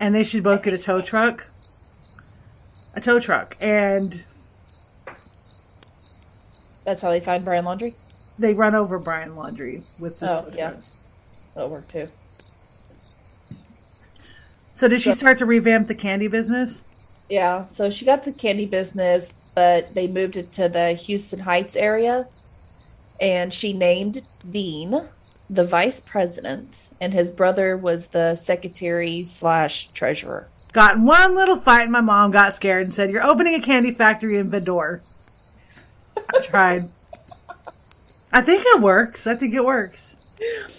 [0.00, 1.46] and they should both get a tow truck.
[2.94, 4.24] A tow truck, and
[6.84, 7.94] That's how they find Brian Laundrie.
[8.38, 10.30] They run over Brian Laundrie with this.
[10.30, 10.74] Oh, yeah.
[11.54, 12.08] That'll work too.
[14.74, 16.84] So did she start to revamp the candy business?
[17.28, 21.74] Yeah, so she got the candy business, but they moved it to the Houston Heights
[21.74, 22.28] area.
[23.20, 25.02] And she named Dean
[25.50, 30.46] the vice president, and his brother was the secretary slash treasurer.
[30.72, 33.60] Got in one little fight, and my mom got scared and said, "You're opening a
[33.60, 35.00] candy factory in Vidor."
[36.16, 36.82] I tried.
[38.32, 39.26] I think it works.
[39.26, 40.16] I think it works.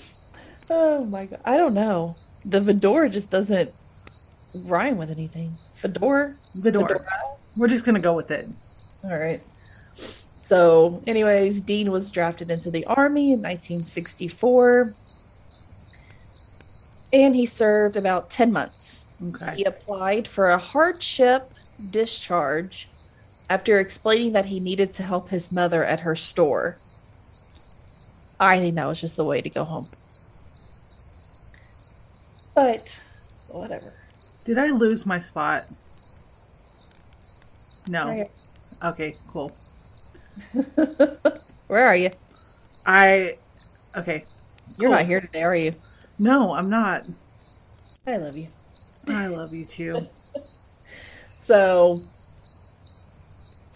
[0.71, 1.39] Oh my god.
[1.45, 2.15] I don't know.
[2.45, 3.71] The Fedora just doesn't
[4.67, 5.53] rhyme with anything.
[5.73, 6.35] Fedora?
[6.57, 6.88] Vidor.
[6.88, 7.05] Fedora?
[7.57, 8.45] We're just gonna go with it.
[9.03, 9.41] All right.
[10.43, 14.93] So, anyways, Dean was drafted into the Army in 1964.
[17.12, 19.05] And he served about 10 months.
[19.29, 19.57] Okay.
[19.57, 21.51] He applied for a hardship
[21.91, 22.89] discharge
[23.49, 26.77] after explaining that he needed to help his mother at her store.
[28.39, 29.88] I think that was just the way to go home.
[32.56, 32.97] But,
[33.52, 33.93] whatever.
[34.45, 35.63] Did I lose my spot?
[37.88, 38.08] No.
[38.08, 38.32] Right.
[38.84, 39.52] Okay, cool.
[41.67, 42.12] Where are you?
[42.86, 43.38] I.
[43.95, 44.23] Okay.
[44.78, 44.97] You're Cool.
[44.97, 45.73] not here today, are you?
[46.17, 47.04] No, I'm not.
[48.08, 48.47] I love you.
[49.08, 50.02] I love you too.
[51.41, 52.02] So,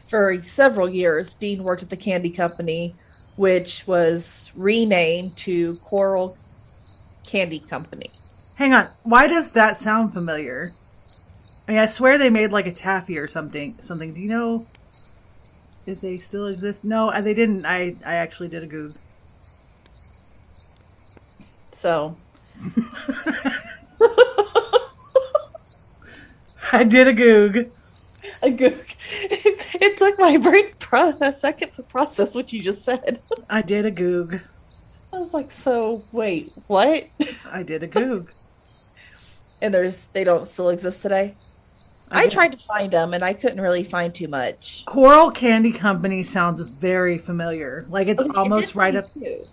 [0.08, 2.93] for several years, Dean worked at the candy company,
[3.36, 6.38] which was renamed to Coral
[7.26, 8.12] Candy Company.
[8.56, 8.88] Hang on.
[9.04, 10.72] Why does that sound familiar?
[11.67, 13.76] I mean, I swear they made like a taffy or something.
[13.80, 14.13] Something.
[14.13, 14.67] Do you know
[15.86, 16.84] if they still exist?
[16.84, 17.65] No, uh, they didn't.
[17.65, 18.91] I I actually did a goog.
[21.72, 22.17] So,
[26.72, 27.69] I did a goog.
[28.43, 28.86] A goog.
[29.21, 33.19] it took my brain pro- a second to process what you just said.
[33.49, 34.41] I did a goog.
[35.13, 37.03] I was like, so wait, what?
[37.49, 38.32] I did a goog.
[39.62, 41.36] And there's they don't still exist today.
[42.12, 44.84] I, guess- tried to find them and I couldn't really find too much.
[44.86, 47.86] Coral Candy Company sounds very familiar.
[47.89, 49.06] Like it's Okay, almost did right up.
[49.13, 49.43] too.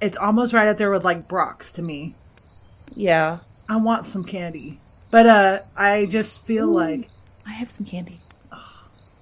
[0.00, 2.14] It's almost right up there with like Brach's to me.
[2.94, 4.80] Yeah, I want some candy,
[5.10, 6.74] but uh, I just feel Ooh.
[6.74, 7.08] like
[7.46, 8.18] I have some candy.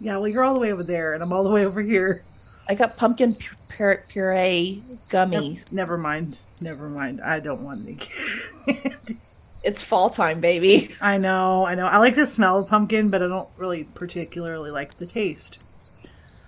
[0.04, 0.16] Yeah.
[0.18, 2.22] Well, you're all the way over there, and I'm all the way over here.
[2.68, 3.34] I got pumpkin
[3.68, 5.70] pu- puree gummies.
[5.72, 6.38] Never mind.
[6.60, 7.20] Never mind.
[7.20, 9.18] I don't want any candy.
[9.64, 10.90] It's fall time, baby.
[11.00, 11.64] I know.
[11.64, 11.86] I know.
[11.86, 15.58] I like the smell of pumpkin, but I don't really particularly like the taste.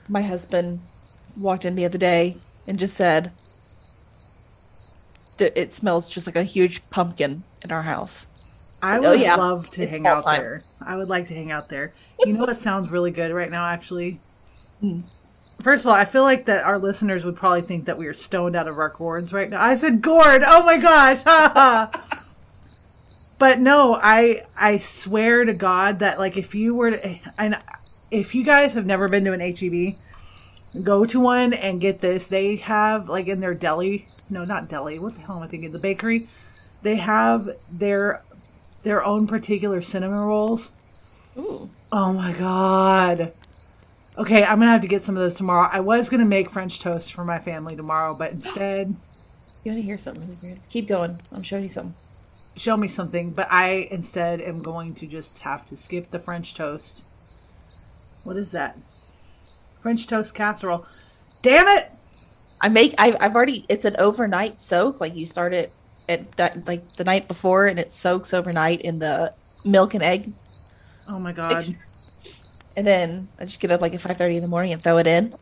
[0.07, 0.81] My husband
[1.35, 3.33] walked in the other day and just said
[5.39, 8.27] that it smells just like a huge pumpkin in our house.
[8.83, 9.37] I Oh, would yeah.
[9.37, 10.41] love to It's hang out time.
[10.41, 10.63] there.
[10.85, 11.93] I would like to hang out there.
[12.25, 14.21] You know what sounds really good right now, actually?
[14.81, 15.01] Hmm.
[15.63, 18.13] First of all, I feel like that our listeners would probably think that we are
[18.15, 19.63] stoned out of our gourds right now.
[19.63, 20.43] I said gourd.
[20.47, 21.91] Oh my gosh.
[23.39, 27.59] But no, I I swear to God that like if you were to, and
[28.11, 29.95] if you guys have never been to an HEB,
[30.85, 32.29] go to one and get this.
[32.29, 34.99] They have like in their deli, no, not deli.
[34.99, 35.73] What the hell am I thinking?
[35.73, 36.29] The bakery.
[36.81, 38.23] They have their
[38.87, 40.73] their own particular cinnamon rolls.
[41.37, 41.69] Ooh.
[41.91, 43.33] Oh my god.
[44.17, 45.69] Okay, I'm gonna have to get some of those tomorrow.
[45.71, 48.95] I was gonna make French toast for my family tomorrow, but instead,
[49.65, 50.61] You want to hear something weird?
[50.71, 51.19] Keep going.
[51.33, 51.97] I'm showing you something.
[52.55, 53.33] show me something.
[53.33, 57.09] But I instead am going to just have to skip the French toast.
[58.23, 58.79] What is that?
[59.83, 60.87] French toast casserole.
[61.43, 61.91] Damn it!
[62.61, 62.95] I make.
[62.99, 63.67] I've, I've already.
[63.69, 65.01] It's an overnight soak.
[65.01, 65.73] Like you start it
[66.09, 69.33] at like the night before, and it soaks overnight in the
[69.65, 70.31] milk and egg.
[71.09, 71.75] Oh my god.
[72.77, 74.99] And then I just get up like at five thirty in the morning and throw
[74.99, 75.35] it in.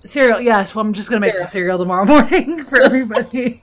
[0.00, 0.40] Cereal.
[0.40, 0.74] Yes.
[0.74, 3.62] Well, I'm just gonna make some cereal tomorrow morning for everybody.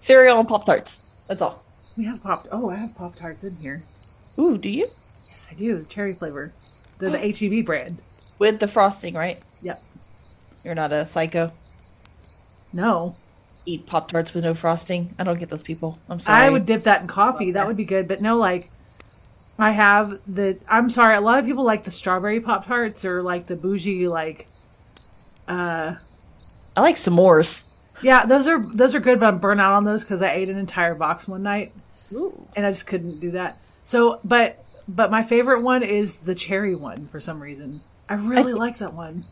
[0.00, 1.00] Cereal and pop tarts.
[1.28, 1.64] That's all.
[1.96, 2.44] we have pop.
[2.50, 3.82] Oh, I have pop tarts in here.
[4.38, 4.86] Ooh, do you?
[5.30, 5.84] Yes, I do.
[5.84, 6.52] Cherry flavor.
[6.98, 7.18] They're the
[7.58, 7.98] HEB brand.
[8.38, 9.42] With the frosting, right?
[9.60, 9.78] Yep.
[10.64, 11.52] You're not a psycho.
[12.72, 13.14] No.
[13.64, 15.14] Eat pop tarts with no frosting.
[15.18, 15.98] I don't get those people.
[16.08, 16.46] I'm sorry.
[16.46, 17.52] I would dip that in coffee.
[17.52, 18.08] That would be good.
[18.08, 18.68] But no, like,
[19.58, 20.58] I have the.
[20.68, 21.14] I'm sorry.
[21.14, 24.48] A lot of people like the strawberry pop tarts or like the bougie, like.
[25.46, 25.94] Uh,
[26.76, 27.68] I like s'mores.
[28.02, 30.48] yeah, those are those are good, but I'm burnt out on those because I ate
[30.48, 31.68] an entire box one night
[32.12, 32.46] Ooh.
[32.56, 33.54] and I just couldn't do that.
[33.84, 37.80] So, but but my favorite one is the cherry one for some reason.
[38.08, 39.24] I really like that one.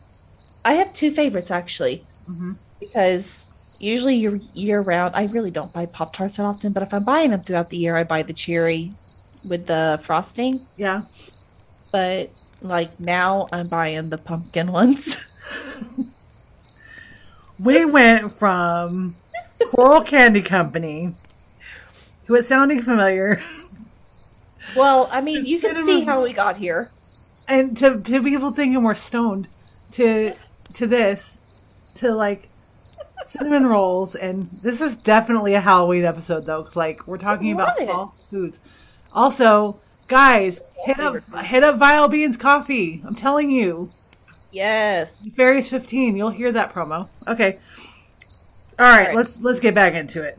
[0.63, 2.57] I have two favorites actually, Mhm.
[2.79, 3.49] because
[3.81, 6.71] usually year year round, I really don't buy pop tarts that often.
[6.73, 8.93] But if I'm buying them throughout the year, I buy the cherry
[9.49, 11.01] with the frosting, Yeah.
[11.91, 12.29] but
[12.61, 15.27] like now I'm buying the pumpkin ones.
[17.59, 19.15] We went from
[19.69, 21.13] Corll Candy Company
[22.25, 23.41] to it sounding familiar
[24.75, 26.89] well, I mean, you can see how we got here.
[27.47, 29.47] and to, to people thinking we're stoned
[29.93, 30.33] to
[30.75, 31.41] to this
[31.95, 32.47] to like
[33.25, 37.77] cinnamon rolls and this is definitely a halloween episode though because like we're talking about
[37.79, 38.59] fall foods
[39.13, 43.89] also guys hit up hit up vile beans coffee i'm telling you
[44.53, 45.23] Yes.
[45.25, 47.57] Nefarious 15 you'll hear that promo okay
[48.79, 49.15] all right, right.
[49.15, 50.37] let's let's get back into it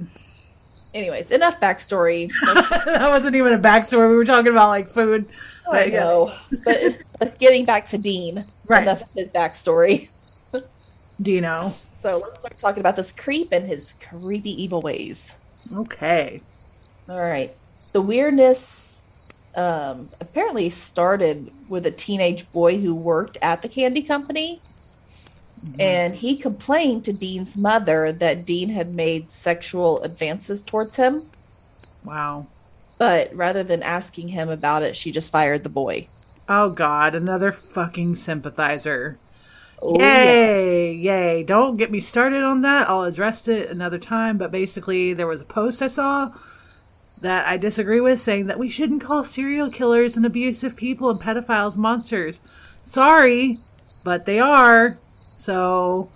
[0.95, 2.31] Anyways, enough backstory.
[2.85, 5.27] That wasn't even a backstory we were talking about like food
[5.67, 6.01] oh, I But, yeah.
[6.01, 6.35] know.
[6.67, 8.83] But, but getting back to Dean, Right.
[8.83, 10.11] enough of his backstory.
[11.23, 15.39] dino So let's start talking about this creep and his creepy evil ways.
[15.73, 16.43] okay
[17.09, 17.53] All right.
[17.93, 19.03] The weirdness
[19.55, 24.65] um, apparently started with a teenage boy who worked at the candy company.
[25.79, 31.31] And he complained to Dean's mother that Dean had made sexual advances towards him.
[32.05, 32.49] wow
[32.99, 36.11] But rather than asking him about it, she just fired the boy.
[36.49, 39.22] oh god another fucking sympathizer
[39.85, 40.25] Oh, yeah.
[40.25, 41.43] Yay, yay.
[41.43, 42.89] Don't get me started on that.
[42.89, 44.39] I'll address it another time.
[44.39, 46.31] But basically, there was a post I saw
[47.21, 51.21] that I disagree with saying that we shouldn't call serial killers and abusive people and
[51.21, 52.41] pedophiles monsters.
[52.85, 53.59] Sorry,
[54.05, 54.99] but they are.
[55.37, 56.11] So,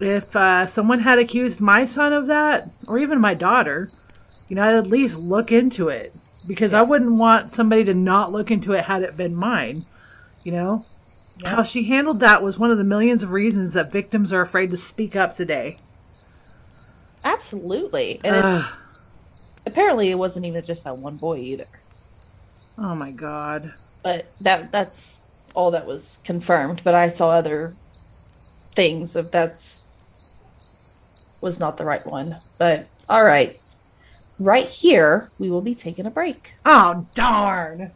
[0.00, 3.88] if uh, someone had accused my son of that, or even my daughter,
[4.48, 6.12] you know, I'd at least look into it.
[6.48, 9.84] Because I wouldn't want somebody to not look into it had it been mine.
[10.42, 10.84] You know?
[11.44, 14.70] How she handled that was one of the millions of reasons that victims are afraid
[14.70, 15.78] to speak up today.
[17.24, 18.20] Absolutely.
[18.24, 18.68] And it's,
[19.66, 21.66] apparently it wasn't even just that one boy either.
[22.78, 23.72] oh my god.
[24.02, 25.22] But that that's
[25.54, 26.82] all that was confirmed.
[26.84, 27.74] But I saw other
[28.74, 29.84] things if that's
[31.40, 32.36] was not the right one.
[32.58, 33.56] But all right.
[34.38, 36.54] Right here, we will be taking a break.
[36.64, 37.90] Oh darn.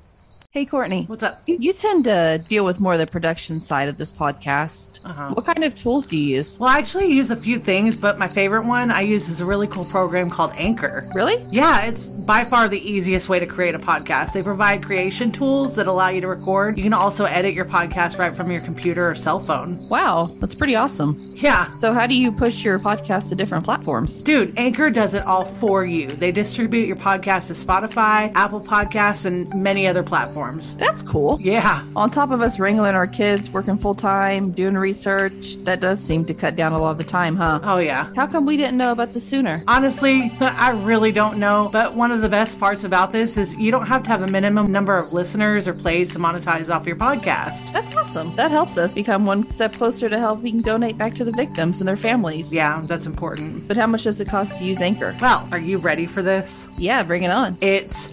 [0.52, 1.04] Hey, Courtney.
[1.06, 1.34] What's up?
[1.46, 4.98] You, you tend to deal with more of the production side of this podcast.
[5.04, 5.30] Uh-huh.
[5.34, 6.58] What kind of tools do you use?
[6.58, 9.46] Well, I actually use a few things, but my favorite one I use is a
[9.46, 11.08] really cool program called Anchor.
[11.14, 11.36] Really?
[11.50, 14.32] Yeah, it's by far the easiest way to create a podcast.
[14.32, 16.76] They provide creation tools that allow you to record.
[16.76, 19.88] You can also edit your podcast right from your computer or cell phone.
[19.88, 21.16] Wow, that's pretty awesome.
[21.36, 21.78] Yeah.
[21.78, 24.20] So, how do you push your podcast to different platforms?
[24.20, 26.08] Dude, Anchor does it all for you.
[26.08, 30.39] They distribute your podcast to Spotify, Apple Podcasts, and many other platforms.
[30.76, 31.38] That's cool.
[31.40, 31.85] Yeah.
[31.94, 36.24] On top of us wrangling our kids, working full time, doing research, that does seem
[36.26, 37.61] to cut down a lot of the time, huh?
[37.62, 38.12] Oh, yeah.
[38.16, 39.62] How come we didn't know about this sooner?
[39.68, 41.68] Honestly, I really don't know.
[41.72, 44.29] But one of the best parts about this is you don't have to have a
[44.29, 47.72] minimum number of listeners or plays to monetize off your podcast.
[47.72, 48.35] That's awesome.
[48.37, 51.88] That helps us become one step closer to helping donate back to the victims and
[51.88, 52.55] their families.
[52.55, 53.68] Yeah, that's important.
[53.68, 55.16] But how much does it cost to use Anchor?
[55.20, 56.68] Well, are you ready for this?
[56.79, 57.59] Yeah, bring it on.
[57.61, 58.11] It's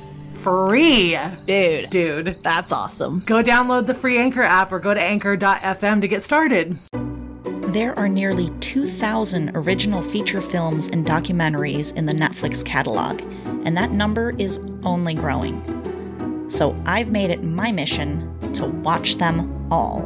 [0.48, 2.38] free, Dude, dude.
[2.42, 3.20] that's awesome.
[3.26, 6.80] Go download the free Anchor app or go to anchor.fm to get started.
[7.74, 13.22] There are nearly 2,000 original feature films and documentaries in the Netflix catalog,
[13.66, 16.46] and that number is only growing.
[16.50, 20.06] So I've made it my mission to watch them all.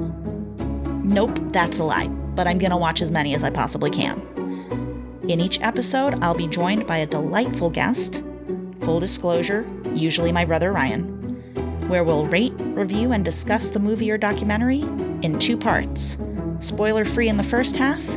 [1.03, 4.19] Nope, that's a lie, but I'm gonna watch as many as I possibly can.
[5.27, 8.23] In each episode, I'll be joined by a delightful guest,
[8.79, 14.17] full disclosure, usually my brother Ryan, where we'll rate, review, and discuss the movie or
[14.17, 14.81] documentary
[15.21, 16.17] in two parts
[16.61, 18.07] spoiler free in the first half,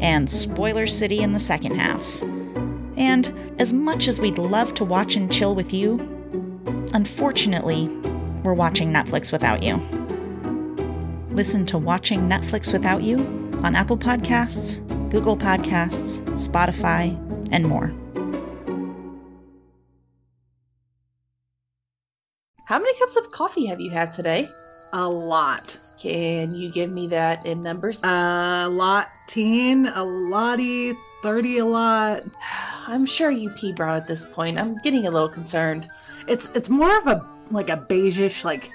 [0.00, 2.22] and spoiler city in the second half.
[2.96, 5.98] And as much as we'd love to watch and chill with you,
[6.94, 7.88] unfortunately,
[8.42, 9.76] we're watching Netflix without you.
[11.30, 13.18] Listen to Watching Netflix Without You
[13.62, 17.16] on Apple Podcasts, Google Podcasts, Spotify,
[17.52, 17.92] and more.
[22.70, 24.48] How many cups of coffee have you had today?
[24.92, 25.76] A lot.
[25.98, 28.00] Can you give me that in numbers?
[28.04, 30.94] A lot teen, a lottie,
[31.24, 32.22] 30 a lot.
[32.86, 34.56] I'm sure you pee brown at this point.
[34.56, 35.88] I'm getting a little concerned.
[36.28, 38.70] It's it's more of a like a beigeish like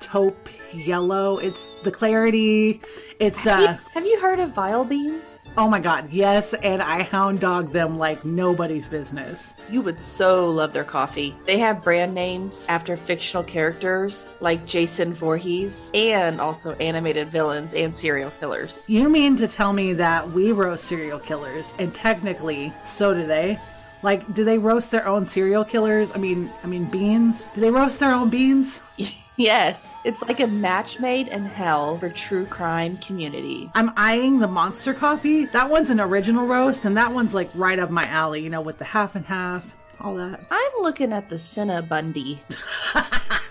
[0.00, 1.38] taupe yellow.
[1.38, 2.80] It's the clarity.
[3.20, 5.45] It's Have you- uh have you heard of vile beans?
[5.56, 9.54] Oh my god, yes, and I hound dog them like nobody's business.
[9.70, 11.34] You would so love their coffee.
[11.44, 17.94] They have brand names after fictional characters like Jason Voorhees and also animated villains and
[17.94, 18.84] serial killers.
[18.88, 23.58] You mean to tell me that we roast serial killers and technically so do they?
[24.02, 26.12] Like, do they roast their own serial killers?
[26.14, 27.48] I mean, I mean beans.
[27.54, 28.82] Do they roast their own beans?
[29.38, 33.70] Yes, it's like a match made in hell for true crime community.
[33.74, 35.44] I'm eyeing the monster coffee.
[35.44, 38.42] That one's an original roast, and that one's like right up my alley.
[38.42, 40.40] You know, with the half and half, all that.
[40.50, 41.38] I'm looking at the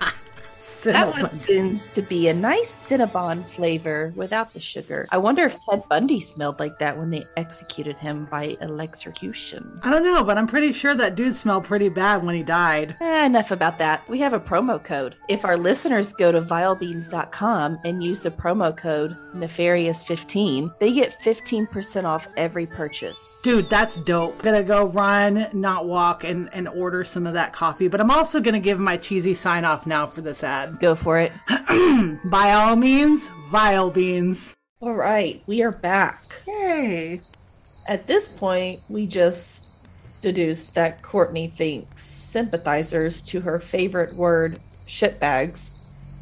[0.85, 1.13] Cinnabundy.
[1.15, 5.07] That one seems to be a nice Cinnabon flavor without the sugar.
[5.11, 9.79] I wonder if Ted Bundy smelled like that when they executed him by electrocution.
[9.83, 12.95] I don't know, but I'm pretty sure that dude smelled pretty bad when he died.
[13.01, 14.07] Eh, enough about that.
[14.07, 15.15] We have a promo code.
[15.29, 22.03] If our listeners go to vilebeans.com and use the promo code nefarious15, they get 15%
[22.03, 23.41] off every purchase.
[23.43, 24.41] Dude, that's dope.
[24.41, 27.87] Gonna go run, not walk, and, and order some of that coffee.
[27.87, 30.74] But I'm also gonna give my cheesy sign off now for this ad.
[30.79, 31.31] Go for it.
[32.29, 34.55] By all means, vile beans.
[34.81, 36.21] All right, we are back.
[36.47, 37.21] Yay.
[37.87, 39.65] At this point, we just
[40.21, 45.71] deduced that Courtney thinks sympathizers to her favorite word, shitbags,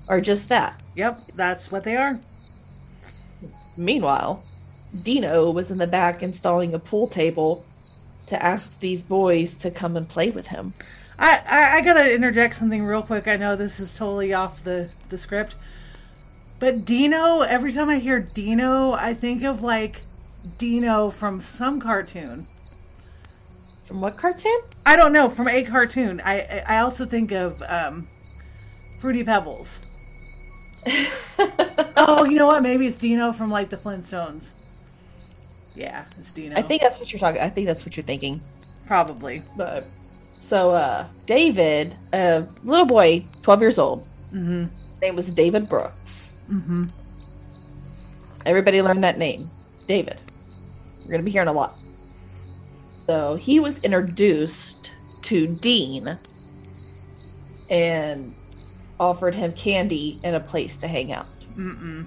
[0.08, 0.80] are just that.
[0.96, 2.20] Yep, that's what they are.
[3.78, 4.44] Meanwhile,
[5.04, 7.66] Dino was in the back installing a pool table
[8.28, 10.74] to ask these boys to come and play with him.
[11.24, 13.30] I, I, I gotta interject something real quick.
[13.30, 15.56] I know this is totally off the, the script.
[16.60, 20.02] But Dino, every time I hear Dino, I think of like
[20.58, 22.46] Dino from some cartoon.
[23.86, 24.60] From what cartoon?
[24.86, 25.30] I don't know.
[25.30, 26.22] From a cartoon.
[26.26, 28.10] I I also think of um,
[29.00, 29.80] Fruity Pebbles.
[31.96, 32.64] oh, you know what?
[32.64, 34.52] Maybe it's Dino from like the Flintstones.
[35.74, 36.58] Yeah, it's Dino.
[36.58, 37.42] I think that's what you're talking.
[37.42, 38.42] I think that's what you're thinking.
[38.86, 39.42] Probably.
[39.58, 39.84] But
[40.44, 44.08] so uh David, a little boy, 12 years old.
[44.34, 44.66] Mm-hmm.
[45.02, 46.36] Name was David Brooks.
[46.52, 46.86] Mm-hmm.
[48.46, 49.50] Everybody learned that name.
[49.88, 50.22] David.
[51.00, 51.78] We're going to be hearing a lot.
[53.06, 56.18] So he was introduced to Dean
[57.70, 58.34] and
[59.00, 61.26] offered him candy and a place to hang out.
[61.58, 62.06] Mm-mm.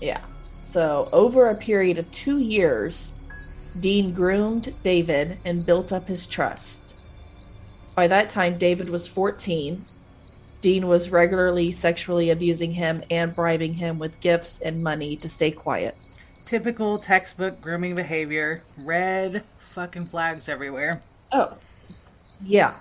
[0.00, 0.20] Yeah.
[0.62, 3.12] So over a period of two years,
[3.80, 6.87] Dean groomed David and built up his trust.
[7.98, 9.84] By that time, David was 14.
[10.60, 15.50] Dean was regularly sexually abusing him and bribing him with gifts and money to stay
[15.50, 15.96] quiet.
[16.46, 18.62] Typical textbook grooming behavior.
[18.86, 21.02] Red fucking flags everywhere.
[21.32, 21.56] Oh,
[22.40, 22.78] yeah.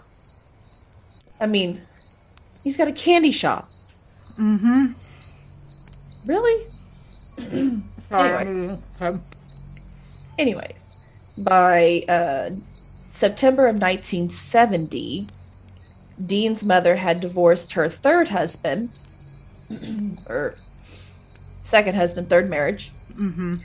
[1.41, 1.81] I mean,
[2.63, 3.71] he's got a candy shop.
[4.39, 4.91] Mm-hmm.
[6.27, 6.67] Really?
[8.07, 8.77] Sorry.
[9.01, 9.19] Okay.
[10.37, 10.91] Anyways,
[11.39, 12.51] by uh,
[13.17, 15.27] September of 1970,
[16.23, 18.91] Dean's mother had divorced her third husband,
[20.29, 20.53] or
[21.63, 22.91] second husband, third marriage.
[23.13, 23.55] Mm-hmm.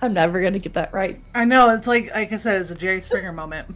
[0.00, 1.20] I'm never going to get that right.
[1.34, 1.68] I know.
[1.74, 3.68] It's like, like I said, it's a Jerry Springer moment.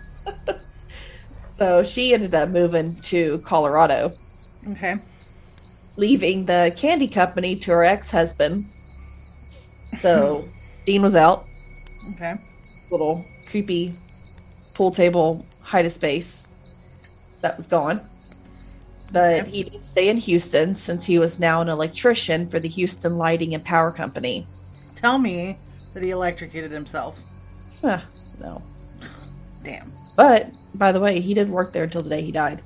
[1.59, 4.13] So she ended up moving to Colorado,
[4.71, 4.95] Okay.
[5.97, 8.65] leaving the candy company to her ex husband.
[9.99, 10.49] So
[10.87, 11.47] Dean was out,
[12.15, 12.37] Okay.
[12.91, 13.93] little creepy
[14.79, 16.47] pool table hide a space
[17.43, 18.01] that was gone.
[19.13, 23.17] But he did stay in Houston since he was now an electrician for the Houston
[23.17, 24.47] Lighting and Power Company.
[24.95, 25.59] Tell me
[25.95, 27.19] that he electrocuted himself.
[27.81, 28.03] Huh,
[28.39, 28.63] no.
[29.65, 29.93] Damn.
[30.17, 32.63] But by the way, he didn't work there until the day he died.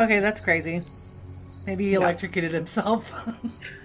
[0.00, 0.82] Okay, that's crazy.
[1.66, 3.14] Maybe he electrocuted himself.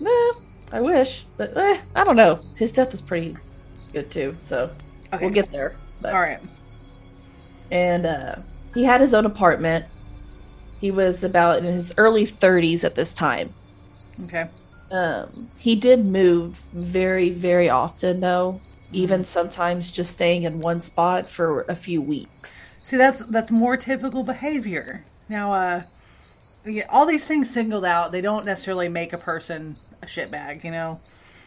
[0.00, 0.32] Nah,
[0.70, 2.38] I wish, but eh, I don't know.
[2.56, 3.36] His death was pretty
[3.92, 4.70] good too, so
[5.12, 5.24] Okay.
[5.24, 5.76] we'll get there.
[6.00, 6.40] But, All right.
[7.70, 8.36] And uh,
[8.74, 9.84] he had his own apartment.
[10.80, 13.52] He was about in his early 30s at this time.
[14.24, 14.48] Okay.
[14.90, 18.60] Um, he did move very, very often, though,
[18.92, 22.76] even sometimes just staying in one spot for a few weeks.
[22.82, 25.04] See, that's that's more typical behavior.
[25.28, 25.82] Now, uh,
[26.88, 30.64] all these things singled out, they don't necessarily make a person a shitbag.
[30.64, 31.00] You know,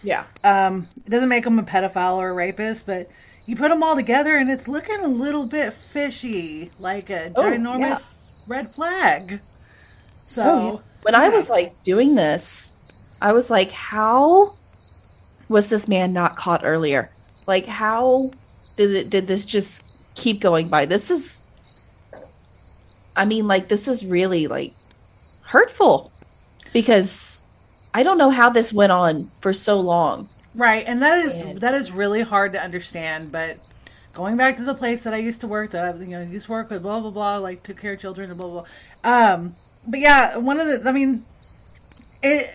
[0.04, 0.26] Yeah.
[0.44, 3.08] um, it doesn't make them a pedophile or a rapist, but
[3.46, 7.44] you put them all together, and it's looking a little bit fishy, like a Oh,
[7.44, 9.42] ginormous red flag.
[10.26, 10.80] So, Oh, yeah.
[11.04, 12.74] When I was like doing this,
[13.22, 14.52] I was like, how
[15.50, 17.10] was this man not caught earlier?
[17.48, 18.32] Like, how
[18.78, 19.84] did it, did this just
[20.16, 20.86] keep going by?
[20.86, 21.44] This is,
[23.16, 24.74] I mean, like, this is really like
[25.44, 26.12] hurtful
[26.72, 27.44] because
[27.94, 30.30] I don't know how this went on for so long.
[30.54, 33.32] Right, and that is And- that is really hard to understand.
[33.32, 33.58] But
[34.14, 36.48] going back to the place that I used to work, that I you know used
[36.48, 38.66] to work with, blah blah blah, like took care of children and blah blah.
[39.04, 39.34] blah.
[39.34, 39.56] Um,
[39.88, 41.26] but yeah, one of the, I mean,
[42.22, 42.50] it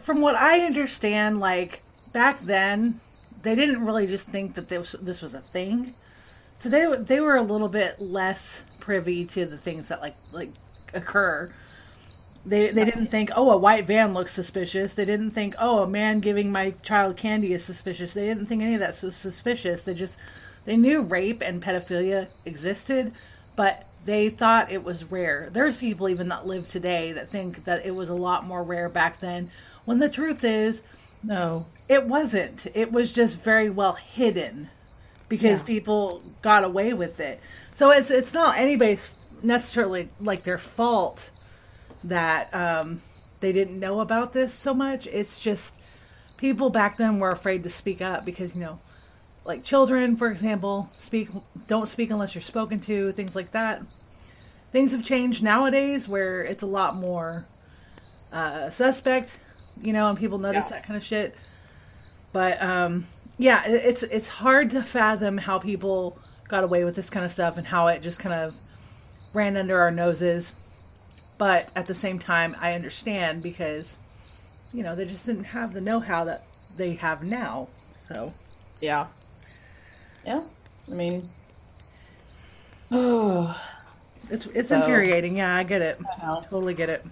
[0.00, 1.82] from what I understand, like
[2.12, 3.00] back then,
[3.42, 5.94] they didn't really just think that this this was a thing.
[6.58, 10.50] So they they were a little bit less privy to the things that like like
[10.94, 11.52] occur.
[12.46, 14.94] They they didn't think, oh, a white van looks suspicious.
[14.94, 18.14] They didn't think, oh, a man giving my child candy is suspicious.
[18.14, 19.82] They didn't think any of that was suspicious.
[19.82, 20.16] They just
[20.64, 23.12] they knew rape and pedophilia existed,
[23.56, 25.48] but they thought it was rare.
[25.52, 28.88] There's people even that live today that think that it was a lot more rare
[28.88, 29.50] back then.
[29.84, 30.82] When the truth is,
[31.24, 31.66] No.
[31.88, 32.68] it wasn't.
[32.74, 34.70] It was just very well hidden
[35.28, 37.40] because people got away with it.
[37.72, 39.10] So it's it's not anybody's
[39.42, 41.30] necessarily like their fault
[42.04, 43.02] that um,
[43.40, 45.06] they didn't know about this so much.
[45.06, 45.74] It's just
[46.38, 48.80] people back then were afraid to speak up because you know,
[49.44, 51.28] like children, for example, speak
[51.66, 53.82] don't speak unless you're spoken to, things like that.
[54.72, 57.46] Things have changed nowadays where it's a lot more
[58.32, 59.38] uh, suspect,
[59.80, 61.34] you know, and people notice that kind of shit.
[62.32, 63.06] But um,
[63.38, 66.18] yeah, it's it's hard to fathom how people
[66.48, 68.54] got away with this kind of stuff and how it just kind of
[69.34, 70.54] ran under our noses.
[71.38, 73.98] But at the same time, I understand because
[74.72, 76.42] you know they just didn't have the know-how that
[76.76, 77.68] they have now.
[78.08, 78.32] So
[78.80, 79.06] Yeah.
[80.24, 80.44] Yeah.
[80.90, 81.28] I mean,
[82.90, 83.58] oh,
[84.30, 85.36] it's it's So- infuriating.
[85.36, 85.98] Yeah, I get it.
[86.22, 86.42] know.
[86.42, 87.04] Totally get it.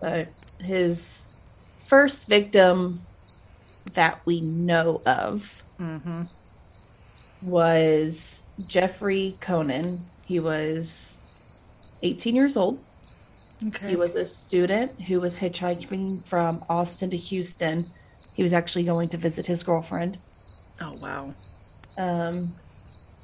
[0.00, 0.28] but
[0.58, 1.24] his
[1.86, 3.00] first victim
[3.94, 6.22] that we know of mm-hmm.
[7.42, 10.00] was Jeffrey Konen.
[10.24, 11.21] He was
[12.02, 12.84] 18 years old.
[13.68, 13.90] Okay.
[13.90, 17.86] He was a student who was hitchhiking from Austin to Houston.
[18.34, 20.18] He was actually going to visit his girlfriend.
[20.80, 21.34] oh wow.
[21.98, 22.54] Um,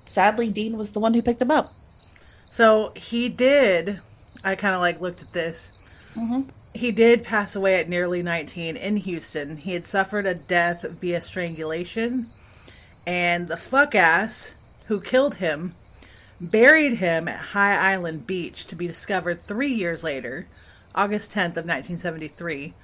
[0.06, 1.66] sadly, Dean was the one who picked him up.
[2.46, 4.00] So he did.
[4.44, 5.70] I kind of like looked at this.
[6.14, 6.50] Mm-hmm.
[6.74, 9.56] He did pass away at nearly 19 in Houston.
[9.56, 12.28] He had suffered a death via strangulation,
[13.06, 14.54] and the fuck ass
[14.86, 15.74] who killed him
[16.40, 20.46] buried him at High Island Beach to be discovered three years later,
[20.94, 22.74] August 10th of 1973.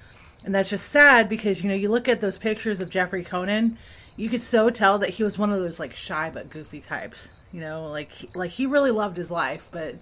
[0.43, 3.77] And that's just sad because you know you look at those pictures of Jeffrey Konen,
[4.15, 7.29] you could so tell that he was one of those like shy but goofy types.
[7.51, 9.95] You know, like like he really loved his life, but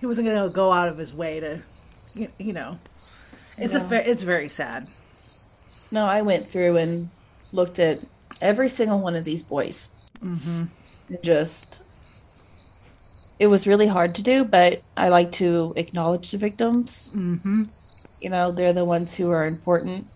[0.00, 1.60] he wasn't gonna go out of his way to,
[2.14, 2.78] you, you know.
[3.58, 4.86] It's a ve- it's very sad.
[5.90, 7.10] No, I went through and
[7.52, 7.98] looked at
[8.40, 9.90] every single one of these boys.
[10.20, 10.64] Mm-hmm.
[11.22, 11.80] Just,
[13.38, 17.12] it was really hard to do, but I like to acknowledge the victims.
[17.14, 17.64] Mm-hmm.
[18.20, 20.06] You know, they're the ones who are important.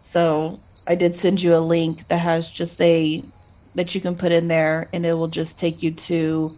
[0.00, 3.22] So I did send you a link that has just a
[3.74, 6.50] that you can put in there, and it will just take you to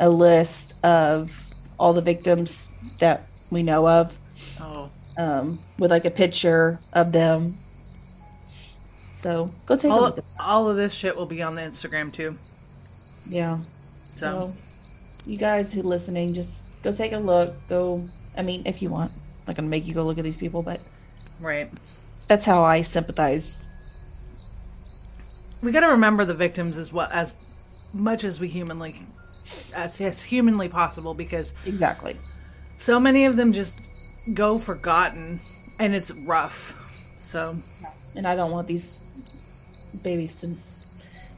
[0.00, 1.44] a list of
[1.78, 2.68] all the victims
[2.98, 4.18] that we know of
[4.60, 7.56] Oh, um, with like a picture of them.
[9.16, 10.18] So go take a all look.
[10.18, 12.36] At all of this shit will be on the Instagram too.
[13.26, 13.60] Yeah.
[14.14, 14.67] So So
[15.28, 17.54] you guys who listening, just go take a look.
[17.68, 18.04] Go.
[18.36, 20.62] I mean, if you want, I'm not gonna make you go look at these people,
[20.62, 20.80] but
[21.40, 21.70] right,
[22.28, 23.68] that's how I sympathize.
[25.62, 27.34] we got to remember the victims as well as
[27.92, 29.00] much as we humanly
[29.74, 32.16] as, as humanly possible because Exactly.
[32.76, 33.74] so many of them just
[34.34, 35.40] go forgotten
[35.80, 36.74] and it's rough.
[37.20, 37.56] So
[38.14, 39.04] And I don't want these
[40.02, 40.54] babies to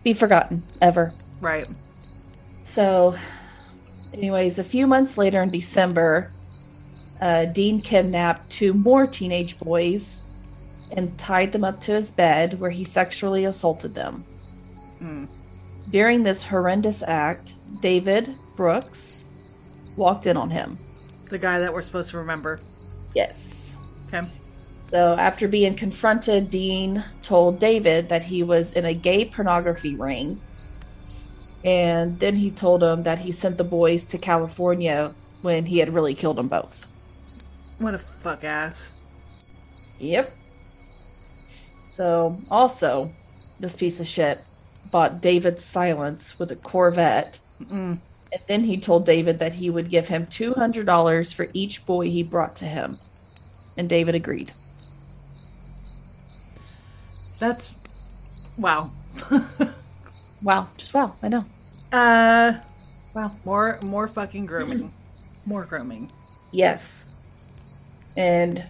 [0.05, 1.13] be forgotten ever.
[1.41, 1.67] right,
[2.65, 3.15] So,
[4.15, 6.31] anyways, a few months later in December,
[7.21, 10.23] uh, Dean kidnapped two more teenage boys
[10.97, 14.25] and tied them up to his bed where he sexually assaulted them.
[15.91, 19.25] During this horrendous act, David Brooks
[19.97, 20.79] walked in on him.
[21.31, 22.61] the guy that we're supposed to remember.
[23.15, 23.77] Yes.
[24.09, 24.27] Okay,
[24.91, 30.41] So, after being confronted, Dean told David that he was in a gay pornography ring.
[31.65, 35.93] And then he told him that he sent the boys to California when he had
[35.95, 36.87] really killed them both.
[37.79, 38.93] what a fuck ass.
[39.99, 40.31] Yep.
[41.91, 43.11] So, also,
[43.59, 44.39] this piece of shit
[44.91, 47.39] bought David's silence with a Corvette.
[48.33, 52.23] And then he told David that he would give him $200 for each boy he
[52.23, 52.97] brought to him.
[53.77, 54.53] And David agreed.
[57.39, 57.75] That's
[58.57, 58.93] wow.
[60.43, 60.69] Wow.
[60.77, 61.15] Just wow.
[61.23, 61.45] I know.
[61.93, 62.55] Uh,
[63.15, 63.33] Wow.
[63.45, 64.93] more more fucking grooming,
[65.47, 66.11] more grooming.
[66.53, 67.07] Yes.
[68.17, 68.65] And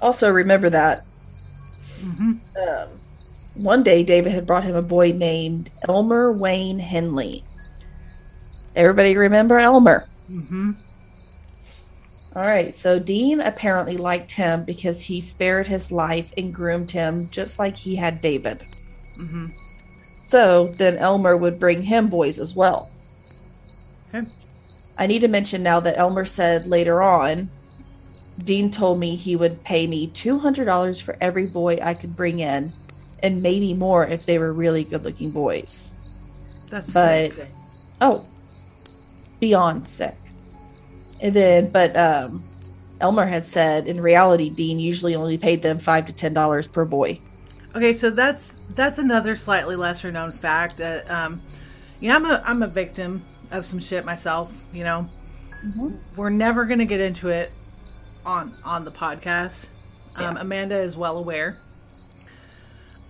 [0.00, 1.00] also remember that
[2.04, 2.88] um,
[3.54, 7.44] one day David had brought him a boy named Elmer Wayne Henley.
[8.76, 10.04] Everybody remember Elmer?
[10.30, 10.72] Mm-hmm.
[12.36, 17.28] All right, so Dean apparently liked him because he spared his life and groomed him
[17.30, 18.66] just like he had David.
[20.34, 22.90] So then Elmer would bring him boys as well.
[24.12, 24.26] Okay.
[24.98, 27.50] I need to mention now that Elmer said later on,
[28.42, 32.72] Dean told me he would pay me $200 for every boy I could bring in,
[33.22, 35.94] and maybe more if they were really good looking boys.
[36.68, 37.48] That's But- sick.
[38.00, 38.26] Oh,
[39.38, 40.16] beyond sick.
[41.20, 42.42] And then, but um,
[43.00, 46.84] Elmer had said in reality, Dean usually only paid them five to ten dollars per
[46.84, 47.20] boy.
[47.74, 50.80] Okay, so that's that's another slightly lesser known fact.
[50.80, 51.42] Uh, um,
[51.98, 54.52] you know, I'm a I'm a victim of some shit myself.
[54.72, 55.08] You know,
[56.16, 57.52] we're never gonna get into it
[58.24, 59.68] on on the podcast.
[60.16, 61.56] Um, Amanda is well aware.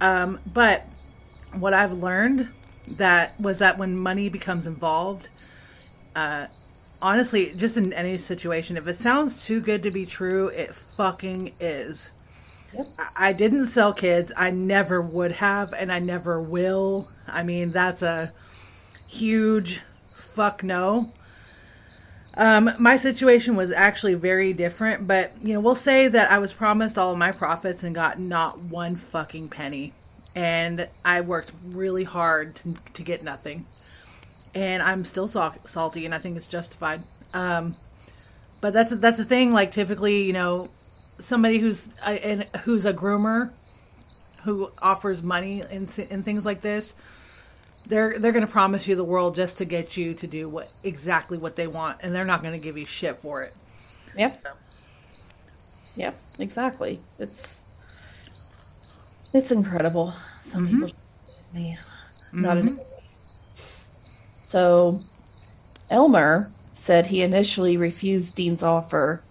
[0.01, 0.83] Um, but
[1.53, 2.51] what I've learned
[2.99, 5.29] that was that when money becomes involved,
[6.17, 6.47] uh,
[7.03, 11.53] honestly, just in any situation, if it sounds too good to be true, it fucking
[11.61, 12.13] is.
[13.17, 14.33] I- didn't sell kids.
[14.37, 17.09] I never would have, and I never will.
[17.27, 18.33] I mean, that's a
[19.11, 19.81] huge
[20.35, 21.13] fuck no.
[22.37, 26.53] Um, my situation was actually very different, but you know, we'll say that I was
[26.53, 29.93] promised all of my profits and got not one fucking penny,
[30.35, 33.67] and I worked really hard to, to get nothing,
[34.53, 37.01] and I'm still sal- salty, and I think it's justified.
[37.33, 37.77] Um,
[38.61, 39.53] but that's that's the thing.
[39.53, 40.69] Like typically, you know,
[41.19, 43.51] somebody who's a, and who's a groomer
[44.45, 46.95] who offers money and and things like this
[47.87, 50.69] they're they're going to promise you the world just to get you to do what
[50.83, 53.55] exactly what they want and they're not going to give you shit for it
[54.17, 54.47] Yep.
[55.97, 56.15] Yep.
[56.39, 57.01] Exactly.
[57.19, 57.63] It's
[59.33, 60.15] it's incredible.
[60.41, 60.85] Some mm-hmm.
[60.87, 60.99] people
[61.53, 61.79] me.
[62.33, 62.69] Not mm-hmm.
[62.69, 62.81] an
[64.43, 65.01] So
[65.91, 69.23] Elmer said he initially refused Dean's offer,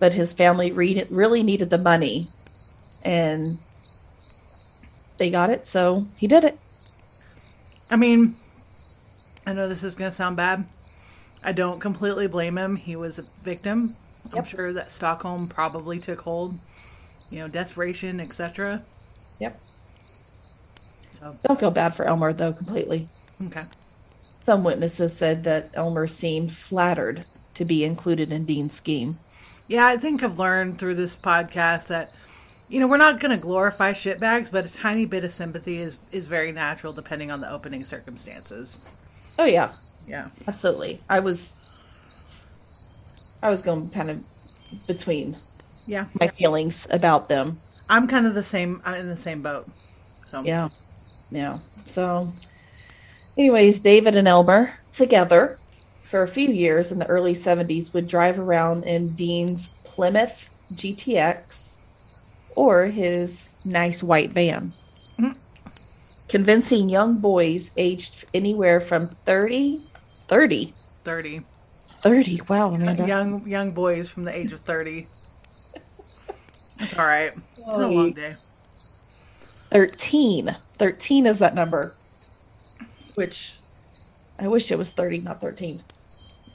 [0.00, 2.28] but his family re- really needed the money
[3.02, 3.58] and
[5.18, 6.58] they got it, so he did it.
[7.90, 8.36] i mean
[9.46, 10.64] i know this is going to sound bad
[11.42, 13.96] i don't completely blame him he was a victim
[14.36, 16.54] i'm sure that stockholm probably took hold
[17.30, 18.82] you know desperation etc
[19.40, 19.60] Yep.
[21.12, 23.08] so Don't feel bad for Elmer though completely.
[23.46, 23.64] okay
[24.40, 27.24] Some witnesses said that Elmer seemed flattered
[27.54, 29.16] to be included in Dean's scheme.
[29.68, 32.10] Yeah, I think I've learned through this podcast that
[32.68, 35.98] you know we're not going to glorify shitbags, but a tiny bit of sympathy is
[36.10, 38.86] is very natural depending on the opening circumstances.
[39.38, 39.72] Oh yeah,
[40.06, 41.00] Yeah, absolutely.
[41.08, 41.60] I was
[43.42, 44.24] I was going kind of
[44.86, 45.36] between
[45.86, 46.06] yeah.
[46.18, 47.58] my feelings about them.
[47.90, 48.80] I'm kind of the same.
[48.84, 49.68] I'm in the same boat.
[50.24, 50.70] So Yeah.
[51.30, 51.58] Yeah.
[51.84, 52.32] So
[53.36, 55.58] anyways, David and Elmer together
[56.08, 61.76] for a few years in the early 70s would drive around in Dean's Plymouth GTX
[62.56, 64.72] or his nice white van.
[65.18, 65.32] Mm-hmm.
[66.28, 69.84] Convincing young boys aged anywhere from 30
[70.28, 71.40] 30 thirty
[72.02, 73.06] 30 wow Amanda.
[73.06, 75.06] young young boys from the age of thirty.
[76.78, 77.32] It's all right.
[77.56, 78.34] It's been a long day.
[79.70, 81.92] 13 13 is that number
[83.16, 83.56] which
[84.38, 85.82] i wish it was 30 not 13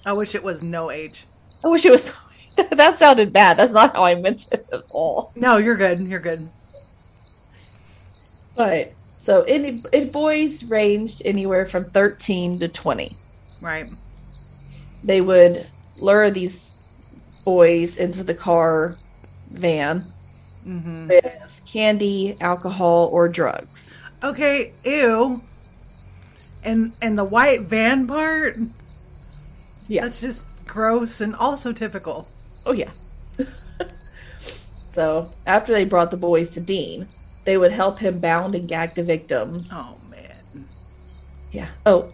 [0.06, 1.26] I wish it was no age.
[1.64, 2.12] i wish it was
[2.72, 6.00] that sounded bad that's not how i meant it at all No, you're good.
[6.00, 6.50] You're good.
[8.56, 13.12] but so it, it boys ranged anywhere from 13 to 20
[13.62, 13.88] Right.
[15.04, 16.70] they would lure these
[17.46, 18.96] boys into the car
[19.52, 20.04] van
[20.68, 21.10] Mm-hmm.
[21.10, 24.72] with candy alcohol or drugs Okay.
[24.86, 25.42] Ew.
[26.64, 28.56] And and the white van part.
[29.88, 32.30] Yeah That's just gross and also typical.
[32.66, 32.92] Oh yeah.
[34.92, 37.08] so after they brought the boys to Dean,
[37.46, 39.72] they would help him bound and gag the victims.
[39.74, 40.66] Oh man.
[41.52, 41.68] Yeah.
[41.86, 42.12] Oh,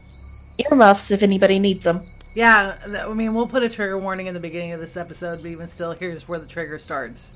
[0.58, 2.06] earmuffs if anybody needs them.
[2.36, 5.50] Yeah, I mean, we'll put a trigger warning in the beginning of this episode, but
[5.50, 7.30] even still, here's where the trigger starts.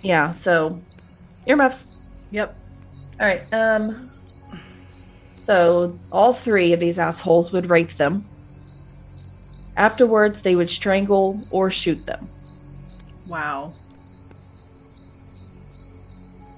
[0.00, 0.32] Yeah.
[0.32, 0.80] So
[1.46, 1.86] earmuffs.
[2.30, 2.54] Yep.
[3.20, 3.42] All right.
[3.52, 4.10] Um.
[5.44, 8.24] So all three of these assholes would rape them.
[9.76, 12.28] Afterwards, they would strangle or shoot them.
[13.26, 13.72] Wow.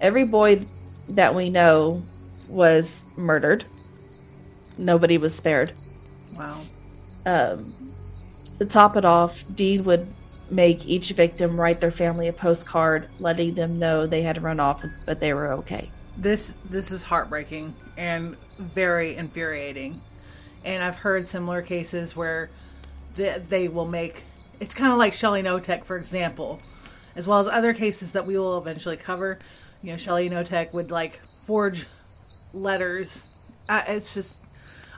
[0.01, 0.67] Every boy
[1.09, 2.03] that we know
[2.49, 3.65] was murdered.
[4.79, 5.73] Nobody was spared.
[6.37, 6.61] Wow.
[7.27, 7.93] um,
[8.59, 10.07] to top it off, Dean would
[10.51, 14.85] make each victim write their family a postcard letting them know they had run off,
[15.07, 15.91] but they were okay.
[16.17, 20.01] This this is heartbreaking and very infuriating.
[20.65, 22.51] And I've heard similar cases where
[23.15, 24.25] they, they will make
[24.61, 26.61] it's kind of like Shelly Knotek, for example,
[27.17, 29.39] as well as other cases that we will eventually cover.
[29.83, 31.87] You know, Shelly Knotek would like forge
[32.53, 33.29] letters
[33.69, 34.43] I, it's just,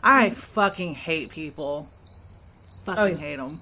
[0.03, 1.89] I fucking hate people.
[2.85, 3.17] Fucking Oh, yeah.
[3.17, 3.61] hate them.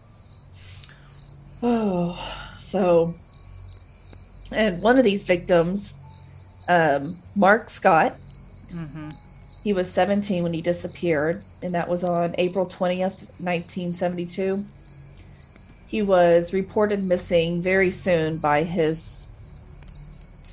[1.62, 3.14] Oh, so,
[4.50, 5.94] and one of these victims,
[6.68, 8.16] um, Mark Scott,
[9.62, 14.64] he was 17 when he disappeared, and that was on April 20th, 1972.
[15.86, 19.30] He was reported missing very soon by his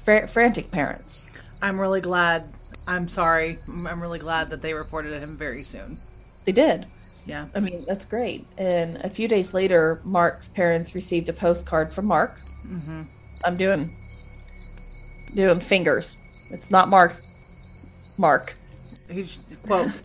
[0.03, 1.28] fr- frantic parents.
[1.62, 2.43] I'm really glad.
[2.88, 3.60] I'm sorry.
[3.68, 5.97] I'm really glad that they reported him very soon.
[6.45, 6.88] They did.
[7.26, 7.45] Yeah.
[7.53, 8.47] I mean, that's great.
[8.57, 12.39] And a few days later, Mark's parents received a postcard from Mark.
[12.66, 13.03] Mm-hmm.
[13.45, 13.95] I'm doing
[15.36, 16.18] doing fingers.
[16.49, 17.16] It's not Mark.
[18.18, 18.55] Mark.
[19.10, 19.91] He's quote.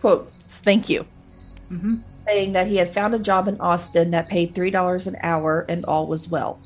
[0.00, 0.30] Quote,
[0.60, 1.06] thank you.
[2.26, 5.84] Saying that he had found a job in Austin that paid $3 an hour and
[5.84, 6.60] all was well.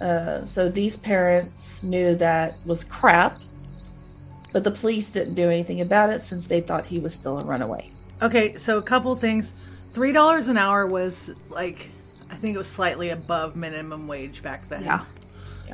[0.00, 3.36] Uh, so these parents knew that was crap,
[4.52, 7.44] but the police didn't do anything about it since they thought he was still a
[7.44, 7.90] runaway.
[8.22, 9.54] Okay, so a couple things.
[9.94, 11.90] Three dollars an hour was like,
[12.30, 14.84] I think it was slightly above minimum wage back then.
[14.84, 15.04] Yeah.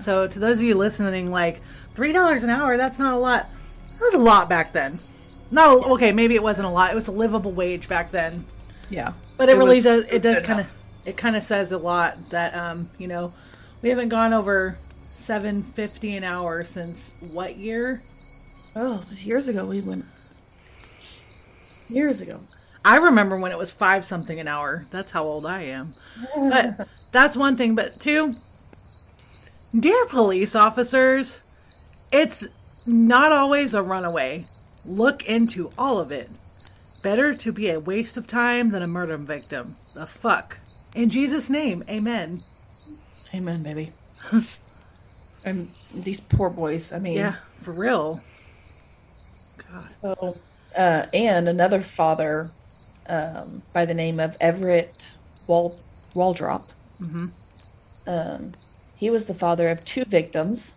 [0.01, 1.61] So to those of you listening, like
[1.95, 3.47] three dollars an hour—that's not a lot.
[3.93, 5.01] That was a lot back then.
[5.53, 6.11] Not a, okay.
[6.13, 6.91] Maybe it wasn't a lot.
[6.91, 8.45] It was a livable wage back then.
[8.89, 9.13] Yeah.
[9.39, 10.05] But it, really was- does.
[10.07, 10.67] it It does kind of.
[11.05, 13.35] It kind of says a lot that um you know
[13.83, 14.79] we haven't gone over
[15.15, 18.03] seven fifty an hour since what year?
[18.75, 20.05] Oh, it was years ago we went.
[21.89, 22.41] Years ago.
[22.85, 24.87] I remember when it was five something an hour.
[24.91, 25.93] That's how old I am.
[26.37, 27.75] But that's one thing.
[27.75, 28.33] But two,
[29.79, 31.41] dear police officers,
[32.11, 32.49] it's
[32.87, 34.47] not always a runaway.
[34.85, 36.29] Look into all of it.
[37.03, 39.77] Better to be a waste of time than a murder victim.
[39.95, 40.59] The fuck.
[40.95, 42.41] In Jesus' name, amen.
[43.35, 43.93] Amen, baby.
[45.45, 46.93] and these poor boys.
[46.93, 48.21] I mean, Yeah, for real.
[49.73, 49.89] God.
[50.01, 50.37] So,
[50.77, 52.51] uh, and another father
[53.09, 55.11] um, by the name of Everett
[55.49, 55.81] Wal-
[56.15, 56.65] Waldrop.
[58.07, 58.53] Um,
[58.97, 60.75] he was the father of two victims.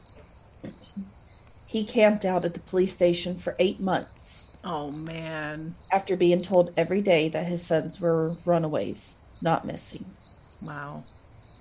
[1.76, 5.76] He camped out at the police station for eight months Oh, man.
[5.92, 10.06] after being told every day that his sons were runaways, not missing.
[10.62, 11.04] Wow.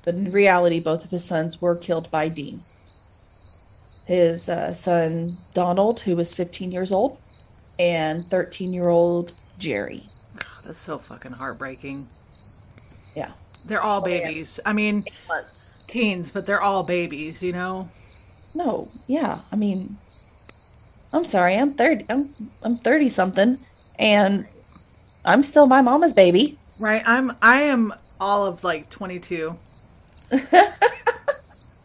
[0.05, 2.61] But in reality, both of his sons were killed by Dean.
[4.07, 7.19] His uh, son, Donald, who was 15 years old,
[7.81, 10.05] and 13 year old Jerry.
[10.37, 12.07] God, that's so fucking heartbreaking.
[13.17, 13.33] Yeah.
[13.67, 14.29] They're all Oh, yeah.
[14.29, 14.61] babies.
[14.65, 15.05] I mean,
[15.89, 17.89] teens, but they're all babies, you know?
[18.55, 19.41] No, yeah.
[19.51, 19.99] I mean,
[21.15, 21.57] I'm sorry.
[21.57, 22.07] I'm 30.
[22.11, 23.59] I'm, I'm 30 something,
[23.99, 24.47] and
[25.25, 26.59] I'm still my mama's baby.
[26.81, 27.03] Right.
[27.07, 29.57] I'm I am all of like 22.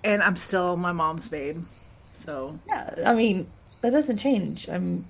[0.03, 1.57] and I'm still my mom's babe.
[2.15, 2.95] So, Yeah.
[3.05, 3.47] I mean,
[3.81, 4.67] that doesn't change.
[4.67, 5.05] I'm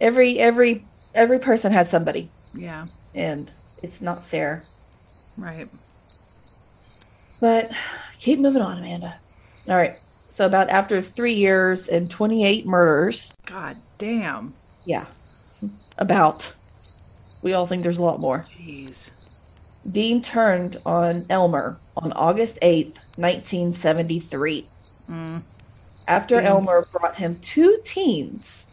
[0.00, 0.84] every every
[1.14, 2.86] every person has somebody, yeah.
[3.14, 3.50] and
[3.82, 4.62] it's not fair.
[5.36, 5.68] Right.
[7.40, 7.72] But
[8.18, 9.14] keep moving on, Amanda.
[9.68, 9.96] All right.
[10.32, 14.54] So about after three years and 28 murders, God damn.
[14.86, 15.04] yeah,
[15.98, 16.54] about.
[17.42, 18.46] We all think there's a lot more.
[18.48, 19.10] Jeez.
[19.90, 24.66] Dean turned on Elmer on August 8th, 1973.
[25.10, 25.42] Mm.
[26.08, 26.46] After Dean.
[26.46, 28.66] Elmer brought him two teens,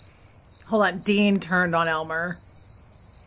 [0.67, 0.99] Hold on.
[0.99, 2.37] Dean turned on Elmer.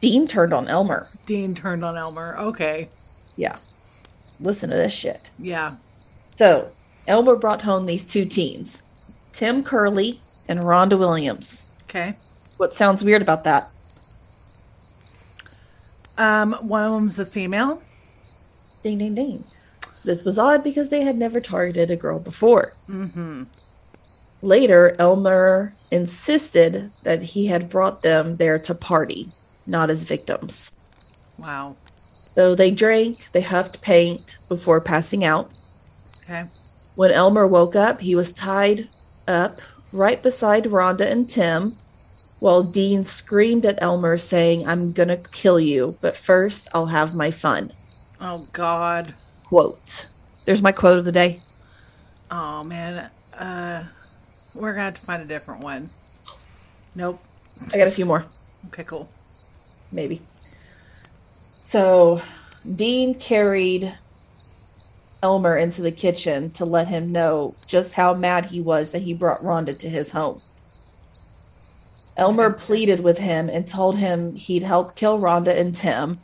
[0.00, 1.06] Dean turned on Elmer.
[1.26, 2.38] Dean turned on Elmer.
[2.38, 2.88] Okay.
[3.36, 3.58] Yeah.
[4.40, 5.28] Listen to this shit.
[5.38, 5.76] Yeah.
[6.36, 6.70] So,
[7.07, 8.82] Elmer brought home these two teens
[9.32, 11.68] Tim Kerley and Rhonda Williams.
[11.84, 12.14] Okay.
[12.59, 13.64] What sounds weird about that?
[16.18, 17.82] Um one of them's a female.
[18.82, 19.44] Ding, ding, ding.
[20.05, 22.72] This was odd because they had never targeted a girl before.
[22.88, 23.46] Mhm.
[24.42, 29.30] Later, Elmer insisted that he had brought them there to party,
[29.66, 30.72] not as victims.
[31.38, 31.76] Wow.
[32.34, 35.50] So they drank, they huffed paint before passing out.
[36.24, 36.44] Okay.
[36.95, 38.88] When Elmer woke up, he was tied
[39.26, 39.59] up
[39.93, 41.72] right beside Rhonda and Tim,
[42.40, 47.30] while Dean screamed at Elmer, saying, I'm gonna kill you, but first I'll have my
[47.30, 47.72] fun.
[48.20, 49.14] Oh god.
[49.45, 50.09] Quote.
[50.45, 51.40] There's my quote of the day.
[52.30, 53.11] Oh man.
[53.36, 53.84] Uh
[54.55, 55.90] we're gonna have to find a different one.
[56.95, 57.22] Nope.
[57.72, 58.26] I got a few more.
[58.68, 59.09] Okay, cool.
[59.90, 60.20] maybe.
[61.61, 62.20] So
[62.76, 63.97] Dean carried
[65.22, 69.14] Elmer into the kitchen to let him know just how mad he was that he
[69.14, 70.40] brought Rhonda to his home.
[72.16, 76.18] Elmer pleaded with him and told him he'd help kill Rhonda and Tim.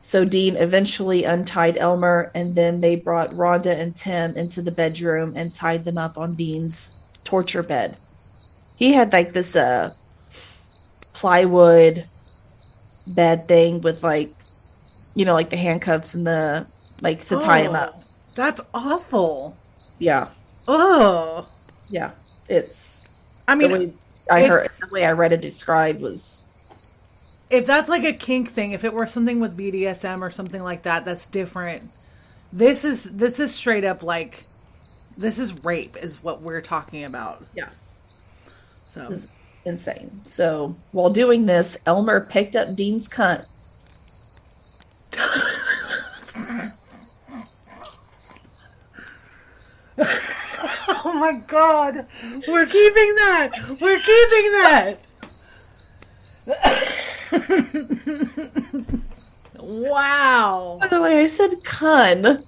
[0.00, 5.32] So Dean eventually untied Elmer and then they brought Rhonda and Tim into the bedroom
[5.36, 6.92] and tied them up on Dean's
[7.24, 7.96] torture bed.
[8.76, 9.90] He had like this uh
[11.12, 12.06] plywood
[13.06, 14.30] bed thing with like,
[15.14, 16.66] you know, like the handcuffs and the
[17.00, 18.00] like to tie him up.
[18.36, 19.56] That's awful.
[19.98, 20.28] Yeah,
[20.68, 21.48] Oh,
[21.88, 22.10] yeah.
[22.48, 23.08] It's
[23.48, 23.96] I mean,
[24.30, 26.44] I if- heard the way I read it described was
[27.50, 30.82] if that's like a kink thing, if it were something with BDSM or something like
[30.82, 31.84] that, that's different.
[32.52, 34.44] This is this is straight up like
[35.16, 37.42] this is rape is what we're talking about.
[37.54, 37.70] yeah
[38.84, 39.18] So
[39.64, 40.20] insane.
[40.26, 43.44] So while doing this, Elmer picked up Dean's cunt.
[51.16, 52.06] Oh my god.
[52.46, 53.50] We're keeping that.
[53.80, 54.98] We're keeping that.
[59.58, 60.78] wow.
[60.82, 62.44] By the way, I said cun.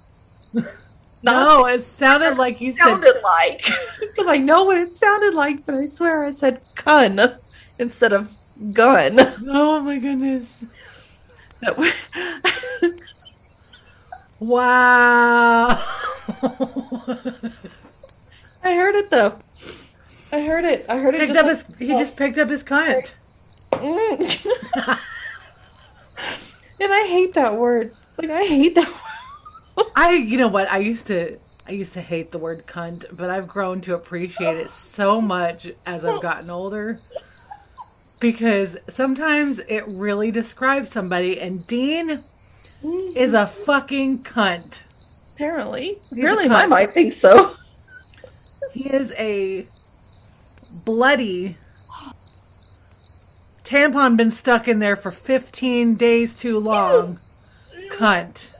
[1.22, 3.62] No, it sounded like you said sounded like
[4.00, 7.38] because I know what it sounded like, but I swear I said cun
[7.78, 8.30] instead of
[8.74, 9.16] gun.
[9.48, 10.66] Oh my goodness.
[11.62, 11.90] That w-
[14.40, 15.82] Wow.
[18.62, 19.38] I heard it though.
[20.32, 20.84] I heard it.
[20.88, 21.20] I heard it.
[21.20, 23.12] picked just up his he just picked up his cunt.
[23.72, 24.46] Mm.
[26.80, 27.92] and I hate that word.
[28.16, 28.88] Like I hate that
[29.76, 29.86] word.
[29.96, 30.70] I you know what?
[30.70, 34.56] I used to I used to hate the word cunt, but I've grown to appreciate
[34.56, 36.98] it so much as I've gotten older.
[38.20, 42.24] Because sometimes it really describes somebody and Dean
[43.14, 44.80] is a fucking cunt.
[45.34, 47.54] Apparently, a apparently, my mind thinks so.
[48.72, 49.66] He is a
[50.84, 51.56] bloody
[53.64, 57.18] tampon been stuck in there for 15 days too long.
[57.90, 58.50] Cunt.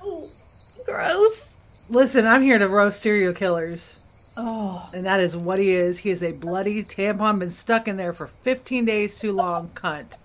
[0.85, 1.55] Gross.
[1.89, 4.03] Listen, I'm here to roast serial killers.
[4.37, 5.99] Oh, And that is what he is.
[5.99, 10.17] He is a bloody tampon been stuck in there for 15 days too long, cunt.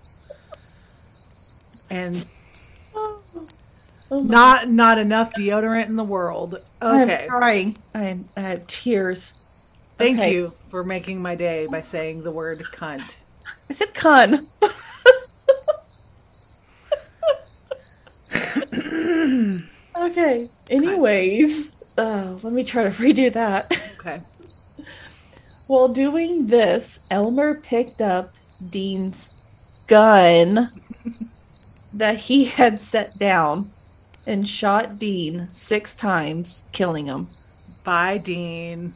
[1.90, 2.26] And
[2.94, 3.22] oh
[4.10, 6.56] not not enough deodorant in the world.
[6.82, 7.24] Okay.
[7.24, 7.78] I'm crying.
[7.94, 9.43] I have tears.
[9.96, 10.32] Thank okay.
[10.32, 13.16] you for making my day by saying the word cunt.
[13.70, 14.48] I said cun.
[19.96, 20.48] okay.
[20.68, 23.72] Anyways, uh, let me try to redo that.
[23.98, 24.20] Okay.
[25.66, 28.34] While doing this, Elmer picked up
[28.68, 29.30] Dean's
[29.86, 30.70] gun
[31.92, 33.70] that he had set down
[34.26, 37.28] and shot Dean six times, killing him.
[37.82, 38.94] Bye, Dean.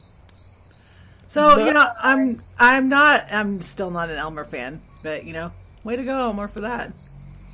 [1.29, 5.53] So, you know, I'm I'm not I'm still not an Elmer fan, but you know,
[5.85, 6.93] way to go, Elmer, for that.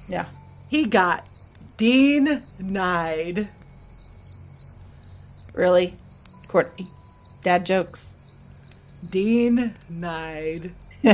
[0.09, 0.27] Yeah.
[0.69, 1.29] He got
[1.77, 3.49] Dean Nide.
[5.53, 5.97] Really?
[6.49, 6.89] Courtney.
[7.43, 8.15] Dad jokes.
[9.11, 10.73] Dean Nide.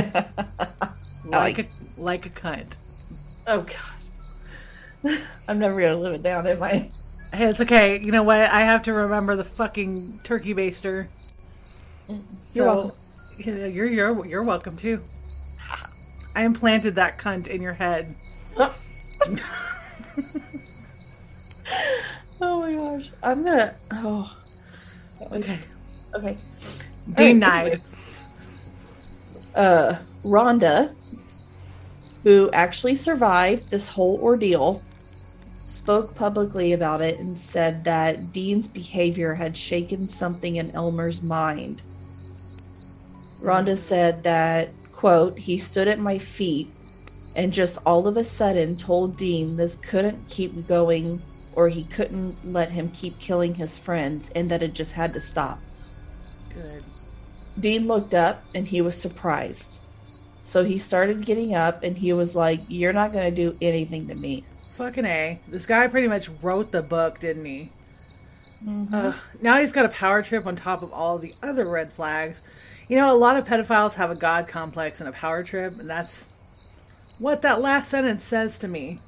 [1.23, 1.65] Like a
[1.97, 2.77] like a cunt.
[3.45, 5.19] Oh god.
[5.47, 6.89] I'm never going to live it down, am I?
[7.33, 7.99] Hey, it's okay.
[7.99, 8.39] You know what?
[8.39, 11.07] I have to remember the fucking turkey baster.
[12.53, 12.97] You're welcome.
[13.37, 15.01] You know, you're you're you're welcome too.
[16.35, 18.15] I implanted that cunt in your head.
[22.43, 23.11] Oh my gosh.
[23.21, 23.75] I'm to.
[23.91, 24.35] Oh.
[25.31, 25.59] Okay.
[26.15, 26.37] Okay.
[27.07, 27.79] Right,
[29.55, 30.95] uh, Rhonda,
[32.23, 34.81] who actually survived this whole ordeal,
[35.63, 41.83] spoke publicly about it and said that Dean's behavior had shaken something in Elmer's mind.
[43.41, 46.71] Rhonda said that, quote, he stood at my feet
[47.35, 51.21] and just all of a sudden told Dean this couldn't keep going
[51.53, 55.19] or he couldn't let him keep killing his friends and that it just had to
[55.19, 55.59] stop.
[56.53, 56.83] Good.
[57.59, 59.81] Dean looked up and he was surprised.
[60.43, 64.07] So he started getting up and he was like, You're not going to do anything
[64.07, 64.45] to me.
[64.77, 65.41] Fucking A.
[65.47, 67.71] This guy pretty much wrote the book, didn't he?
[68.65, 68.93] Mm-hmm.
[68.93, 69.15] Ugh.
[69.41, 72.41] now he's got a power trip on top of all the other red flags.
[72.91, 75.89] You know, a lot of pedophiles have a god complex and a power trip, and
[75.89, 76.29] that's
[77.19, 78.99] what that last sentence says to me.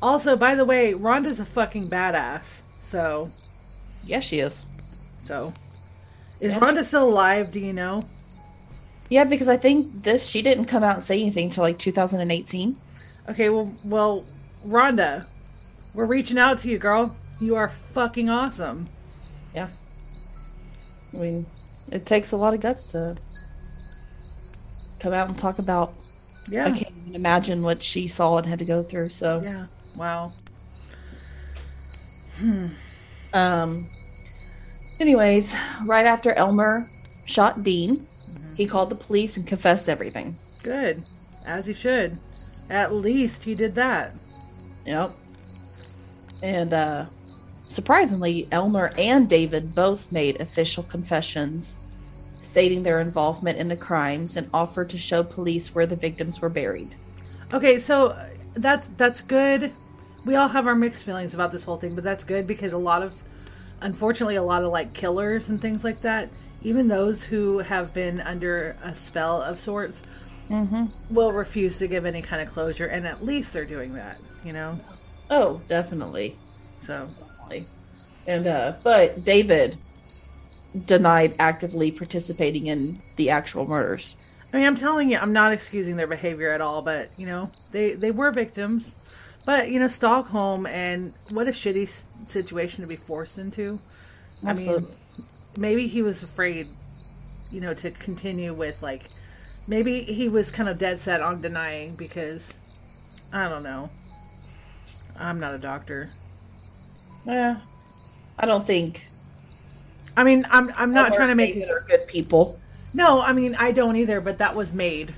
[0.00, 2.62] Also, by the way, Rhonda's a fucking badass.
[2.78, 3.30] So,
[4.04, 4.66] Yes, she is.
[5.24, 5.52] so.
[6.40, 6.60] Is Yeah.
[6.60, 7.50] Rhonda still alive?
[7.50, 8.04] Do you know?
[9.10, 12.76] Yeah, because I think this, she didn't come out and say anything until like 2018.
[13.30, 14.24] Okay, well, well,
[14.64, 15.26] Rhonda,
[15.92, 17.16] we're reaching out to you, girl.
[17.40, 18.90] You are fucking awesome.
[19.52, 19.70] Yeah.
[21.12, 21.46] I mean,
[21.90, 23.16] it takes a lot of guts to
[25.00, 25.94] come out and talk about.
[26.48, 26.66] Yeah.
[26.66, 29.08] I can't even imagine what she saw and had to go through.
[29.10, 29.66] So, Yeah.
[29.96, 30.32] Wow.
[32.38, 32.66] Hmm.
[33.32, 33.86] Um.
[35.00, 35.54] Anyways,
[35.86, 36.88] right after Elmer
[37.24, 38.06] shot Dean,
[38.56, 40.36] he called the police and confessed everything.
[40.62, 41.02] Good.
[41.46, 42.18] As he should.
[42.70, 44.14] At least he did that.
[44.86, 45.10] Yep.
[46.42, 47.06] And uh
[47.74, 51.80] surprisingly, Elmer and David both made official confessions
[52.40, 56.48] stating their involvement in the crimes and offered to show police where the victims were
[56.48, 56.94] buried.
[57.52, 59.72] Okay, so uh, that's that's good.
[60.26, 62.78] We all have our mixed feelings about this whole thing, but that's good because a
[62.78, 63.12] lot of
[63.80, 66.30] unfortunately a lot of like killers and things like that,
[66.62, 70.02] even those who have been under a spell of sorts
[71.10, 74.52] will refuse to give any kind of closure and at least they're doing that, you
[74.52, 74.78] know?
[75.30, 76.36] Oh, definitely.
[76.80, 77.08] So.
[78.26, 79.78] And uh but David
[80.86, 84.16] denied actively participating in the actual murders.
[84.52, 87.50] I mean, I'm telling you, I'm not excusing their behavior at all, but you know,
[87.72, 88.94] they they were victims.
[89.46, 93.78] But you know, Stockholm and what a shitty situation to be forced into.
[94.44, 94.88] I Absolutely.
[94.88, 94.96] mean,
[95.56, 96.66] maybe he was afraid,
[97.50, 99.08] you know, to continue with like,
[99.66, 102.54] maybe he was kind of dead set on denying because,
[103.32, 103.90] I don't know.
[105.18, 106.10] I'm not a doctor.
[107.26, 107.60] Yeah.
[108.38, 109.06] I don't think
[110.16, 112.58] I mean, I'm I'm not trying to make are good people.
[112.92, 114.20] No, I mean I don't either.
[114.20, 115.14] But that was made.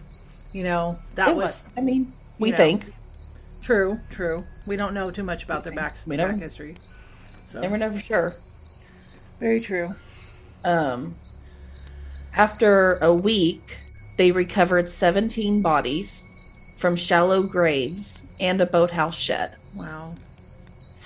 [0.53, 2.57] You know, that It was I mean, we know.
[2.57, 2.93] think.
[3.63, 4.45] True, true.
[4.67, 6.77] We don't know too much about their back, We back history.
[7.49, 8.35] So Never know for sure.
[9.41, 9.91] very true.
[10.65, 11.17] Um,
[12.35, 13.79] after a week,
[14.17, 16.27] they recovered 17 bodies
[16.77, 19.57] from shallow graves and a boathouse shed.
[19.75, 20.15] Wow.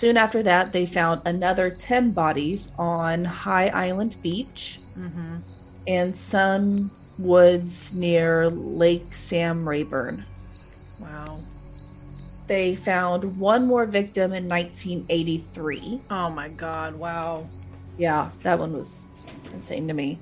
[0.01, 5.37] Soon after that, they found another 10 bodies on High Island Beach Mm-hmm.
[5.89, 10.25] and some woods near Lake Sam Rayburn.
[11.03, 11.41] Wow.
[12.47, 16.01] They found one more victim in 1983.
[16.11, 16.95] Oh my God.
[16.95, 17.47] Wow.
[17.99, 19.07] Yeah, that one was
[19.53, 20.19] insane to me.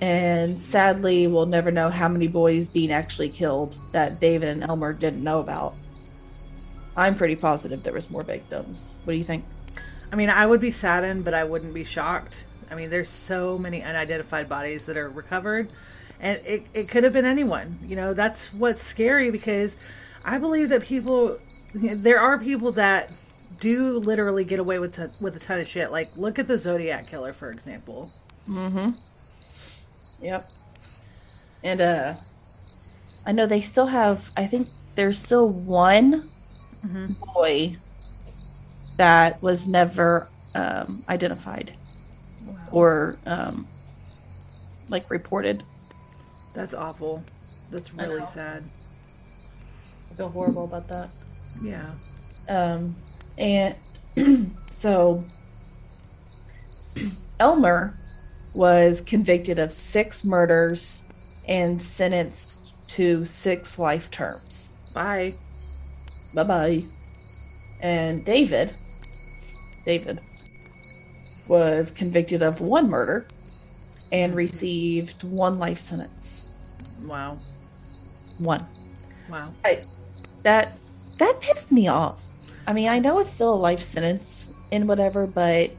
[0.00, 4.92] And sadly, we'll never know how many boys Dean actually killed that David and Elmer
[4.92, 5.74] didn't know about.
[6.98, 8.90] I'm pretty positive there was more victims.
[9.04, 9.44] What do you think?
[10.12, 12.44] I mean, I would be saddened, but I wouldn't be shocked.
[12.70, 15.68] I mean, there's so many unidentified bodies that are recovered,
[16.20, 17.78] and it, it could have been anyone.
[17.86, 19.76] You know, that's what's scary because
[20.24, 21.38] I believe that people,
[21.72, 23.12] there are people that
[23.60, 25.92] do literally get away with t- with a ton of shit.
[25.92, 28.10] Like, look at the Zodiac killer, for example.
[28.48, 28.90] Mm hmm.
[30.24, 30.48] Yep.
[31.62, 32.14] And uh
[33.26, 36.28] I know they still have I think there's still one
[37.34, 37.76] boy
[38.96, 41.74] that was never um identified
[42.70, 43.66] or um
[44.88, 45.62] like reported.
[46.54, 47.22] That's awful.
[47.70, 48.26] That's really know.
[48.26, 48.64] sad.
[50.10, 51.10] I feel horrible about that.
[51.62, 51.90] Yeah.
[52.48, 52.96] Um,
[53.36, 53.74] and
[54.70, 55.24] so
[57.40, 57.94] Elmer
[58.54, 61.02] was convicted of six murders
[61.46, 64.70] and sentenced to six life terms.
[64.94, 65.34] Bye.
[66.34, 66.82] Bye bye.
[67.80, 68.72] And David,
[69.84, 70.20] David,
[71.46, 73.26] was convicted of one murder
[74.12, 76.52] and received one life sentence.
[77.02, 77.38] Wow.
[78.38, 78.66] One.
[79.30, 79.52] Wow.
[79.64, 79.82] I,
[80.42, 80.72] that
[81.18, 82.22] that pissed me off.
[82.66, 85.70] I mean, I know it's still a life sentence and whatever, but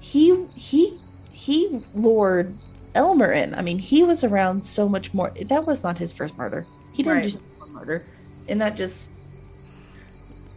[0.00, 0.96] he he
[1.30, 2.54] he lured
[2.94, 3.54] Elmer in.
[3.54, 5.32] I mean, he was around so much more.
[5.48, 6.64] That was not his first murder.
[6.92, 7.24] He didn't Right.
[7.24, 7.40] just
[7.72, 8.04] murder,
[8.48, 9.16] and that just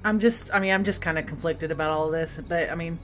[0.03, 2.75] I'm just, I mean, I'm just kind of conflicted about all of this, but I
[2.75, 2.99] mean,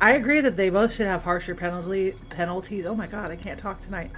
[0.00, 2.84] I agree that they both should have harsher penalty penalties.
[2.86, 4.10] Oh my god, I can't talk tonight.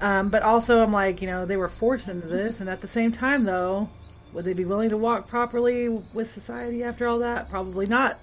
[0.00, 2.88] Um, but also, I'm like, you know, they were forced into this, and at the
[2.88, 3.90] same time, though,
[4.32, 7.50] would they be willing to walk properly with society after all that?
[7.50, 8.18] Probably not.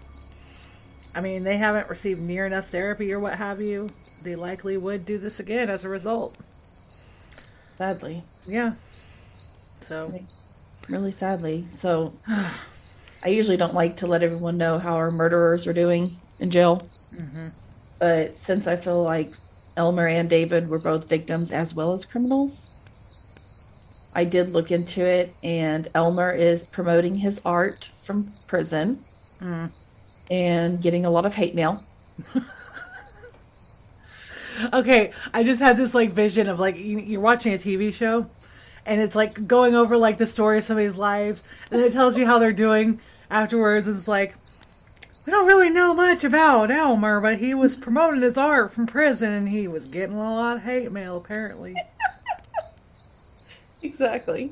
[1.14, 3.92] I mean, they haven't received near enough therapy or what have you.
[4.24, 6.38] They likely would do this again as a result.
[7.78, 8.74] sadly, Yeah.
[9.82, 10.10] So,
[10.90, 11.66] really sadly.
[11.70, 16.52] So, I usually don't like to let everyone know how our murderers are doing in
[16.52, 17.48] jail, mm-hmm.
[18.00, 19.32] but since I feel like
[19.76, 22.72] Elmer and David were both victims as well as criminals.
[24.14, 29.04] I did look into it, and Elmer is promoting his art from prison
[29.40, 29.72] mm.
[30.32, 31.84] and getting a lot of hate mail.
[34.74, 38.26] Okay, I just had this like vision of like you- you're watching a TV show,
[38.88, 42.26] and it's like going over like the story of somebody's lives, and it tells you
[42.26, 43.88] how they're doing afterwards.
[43.88, 44.36] And it's like
[45.26, 49.32] we don't really know much about Elmer, but he was promoting his art from prison,
[49.32, 51.76] and he was getting a lot of hate mail apparently.
[53.84, 54.52] Exactly.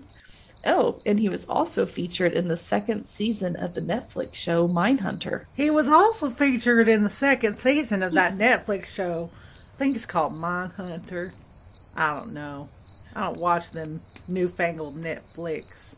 [0.66, 5.46] Oh, and he was also featured in the second season of the Netflix show Mindhunter.
[5.56, 9.30] He was also featured in the second season of that Netflix show.
[9.76, 11.32] I think it's called Mindhunter.
[11.96, 12.70] I don't know.
[13.16, 15.96] I don't watch them newfangled Netflix.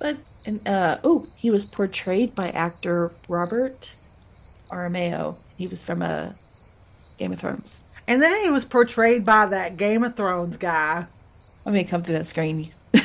[0.00, 3.94] But and uh oh, he was portrayed by actor Robert
[4.70, 5.36] Aramayo.
[5.56, 6.30] He was from uh,
[7.18, 7.82] Game of Thrones.
[8.06, 11.06] And then he was portrayed by that Game of Thrones guy.
[11.64, 12.72] Let me come through that screen.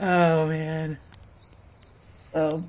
[0.00, 0.98] Oh man.
[2.32, 2.62] So,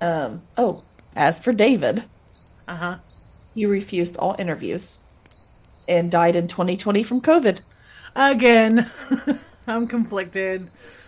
[0.00, 0.82] um, oh,
[1.14, 2.02] as for David,
[2.66, 2.96] Uh huh.
[3.54, 4.98] he refused all interviews
[5.88, 7.60] and died in 2020 from COVID.
[8.16, 8.90] Again,
[9.66, 10.62] I'm conflicted.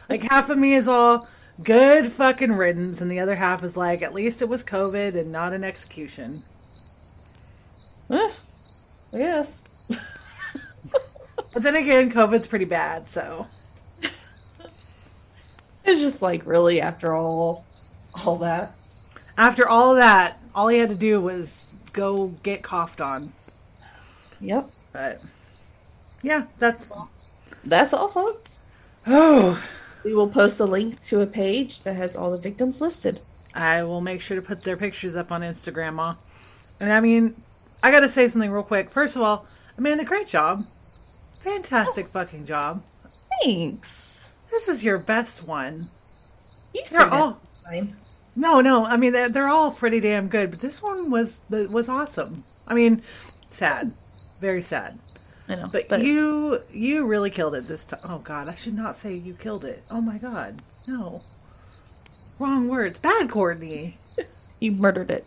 [0.09, 1.29] Like half of me is all
[1.63, 5.31] good fucking riddance, and the other half is like, at least it was COVID and
[5.33, 6.43] not an execution.
[8.11, 8.31] Eh,
[9.15, 9.61] I guess.
[11.55, 13.47] But then again, COVID's pretty bad, so
[15.85, 17.65] It's just like really after all,
[18.25, 18.73] all that.
[19.39, 23.33] after all that, all he had to do was go get coughed on.
[24.41, 25.19] Yep, But
[26.23, 26.91] yeah, that's
[27.65, 28.67] that's all, folks.
[29.07, 29.63] oh.
[30.05, 33.19] We will post a link to a page that has all the victims listed.
[33.55, 36.15] I will make sure to put their pictures up on Instagram, Ma.
[36.79, 37.35] And I mean,
[37.83, 38.91] I gotta say something real quick.
[38.91, 40.61] First of all, Amanda, great job.
[41.43, 42.83] Fantastic fucking job.
[43.43, 44.35] Thanks.
[44.51, 45.89] This is your best one.
[46.73, 47.97] You said all fine.
[48.37, 48.85] no, no.
[48.85, 52.45] I mean, they're, they're all pretty damn good, but this one was was awesome.
[52.69, 53.03] I mean,
[53.51, 53.93] sad,
[54.41, 54.99] very sad.
[55.49, 58.01] I know, But, you you really killed it this time.
[58.05, 59.85] Oh God, I should not say you killed it.
[59.91, 61.21] Oh my God, no.
[62.41, 62.99] Wrong words.
[62.99, 63.97] Bad, Courtney.
[64.61, 65.25] you murdered it.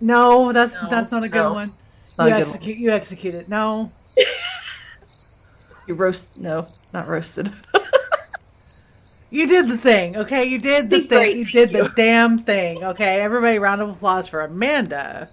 [0.00, 1.54] No, that's No, that's not a good no.
[1.54, 1.72] one.
[2.18, 2.76] Not you execute.
[2.76, 3.48] You execute it.
[3.48, 3.90] No.
[5.86, 6.38] You roast?
[6.38, 7.50] No, not roasted.
[9.30, 10.44] You did the thing, okay?
[10.44, 11.18] You did the Be thing.
[11.18, 13.20] great, You did the damn thing, okay?
[13.20, 15.28] Everybody, round of applause for Amanda.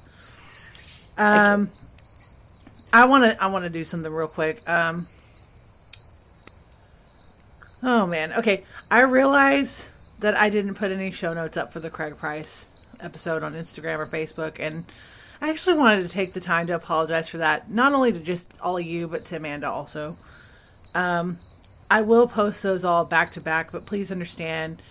[1.20, 1.70] Um,
[2.94, 3.44] I want to.
[3.44, 4.68] I want to do something real quick.
[4.70, 5.08] Um.
[7.84, 8.34] Oh man.
[8.34, 9.90] Okay, I realize
[10.20, 12.68] that I didn't put any show notes up for the Craig Price
[13.00, 14.86] episode on Instagram or Facebook, and
[15.42, 17.72] I actually wanted to take the time to apologize for that.
[17.72, 20.18] Not only to just all of you, but to Amanda also.
[20.94, 21.40] Um,
[21.90, 24.82] I will post those all back to back, but please understand,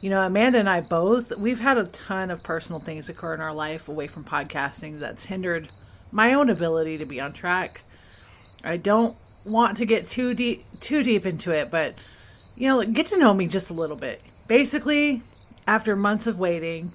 [0.00, 3.40] you know, Amanda and I both, we've had a ton of personal things occur in
[3.40, 5.68] our life away from podcasting that's hindered
[6.10, 7.82] my own ability to be on track.
[8.64, 12.02] I don't want to get too deep too deep into it, but
[12.56, 14.22] you know, get to know me just a little bit.
[14.46, 15.22] Basically,
[15.66, 16.92] after months of waiting,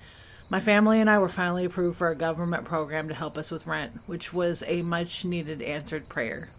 [0.49, 3.65] my family and I were finally approved for a government program to help us with
[3.65, 6.49] rent, which was a much needed answered prayer.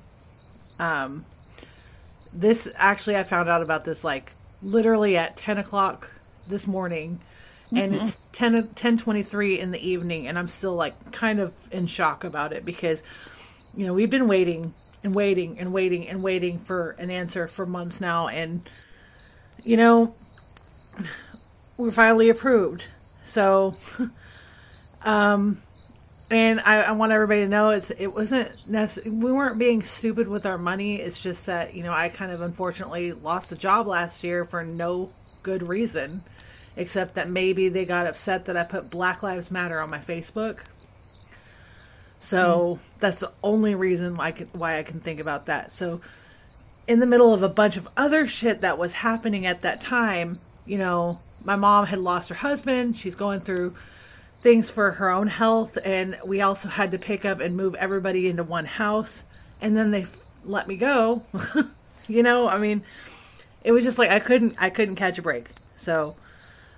[0.78, 1.24] Um,
[2.32, 4.32] this actually, I found out about this like
[4.62, 6.10] literally at 10 o'clock
[6.48, 7.20] this morning,
[7.76, 12.24] and it's 10 10:23 in the evening, and I'm still like kind of in shock
[12.24, 13.02] about it because
[13.76, 17.66] you know we've been waiting and waiting and waiting and waiting for an answer for
[17.66, 18.68] months now, and
[19.62, 20.14] you know
[21.76, 22.88] we're finally approved.
[23.24, 23.74] So,
[25.04, 25.62] um,
[26.30, 30.28] and I, I want everybody to know it's it wasn't necess- we weren't being stupid
[30.28, 30.96] with our money.
[30.96, 34.64] It's just that you know I kind of unfortunately lost a job last year for
[34.64, 35.10] no
[35.42, 36.22] good reason,
[36.76, 40.60] except that maybe they got upset that I put Black Lives Matter on my Facebook.
[42.20, 42.84] So mm-hmm.
[43.00, 45.70] that's the only reason I can, why I can think about that.
[45.70, 46.00] So
[46.86, 50.38] in the middle of a bunch of other shit that was happening at that time,
[50.66, 52.96] you know, my mom had lost her husband.
[52.96, 53.74] She's going through
[54.40, 58.28] things for her own health, and we also had to pick up and move everybody
[58.28, 59.24] into one house.
[59.60, 61.22] And then they f- let me go.
[62.06, 62.84] you know, I mean,
[63.62, 65.48] it was just like I couldn't, I couldn't catch a break.
[65.76, 66.16] So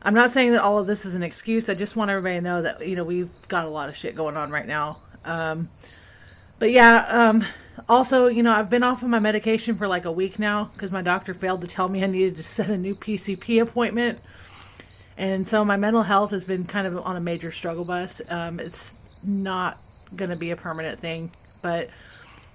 [0.06, 1.68] I'm not saying that all of this is an excuse.
[1.68, 4.14] I just want everybody to know that you know we've got a lot of shit
[4.14, 4.98] going on right now.
[5.24, 5.68] Um,
[6.60, 7.44] but yeah, um,
[7.88, 10.92] also, you know, I've been off of my medication for like a week now because
[10.92, 14.20] my doctor failed to tell me I needed to set a new PCP appointment.
[15.18, 18.22] And so my mental health has been kind of on a major struggle bus.
[18.30, 19.76] Um, it's not
[20.14, 21.90] going to be a permanent thing, but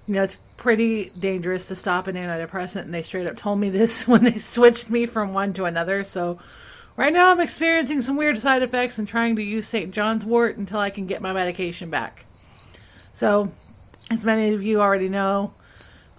[0.08, 2.84] you know, it's pretty dangerous to stop an antidepressant.
[2.84, 6.06] And they straight up told me this when they switched me from one to another.
[6.06, 6.40] So
[6.98, 9.94] right now I'm experiencing some weird side effects and trying to use St.
[9.94, 12.26] John's wort until I can get my medication back.
[13.14, 13.52] So,
[14.10, 15.54] as many of you already know,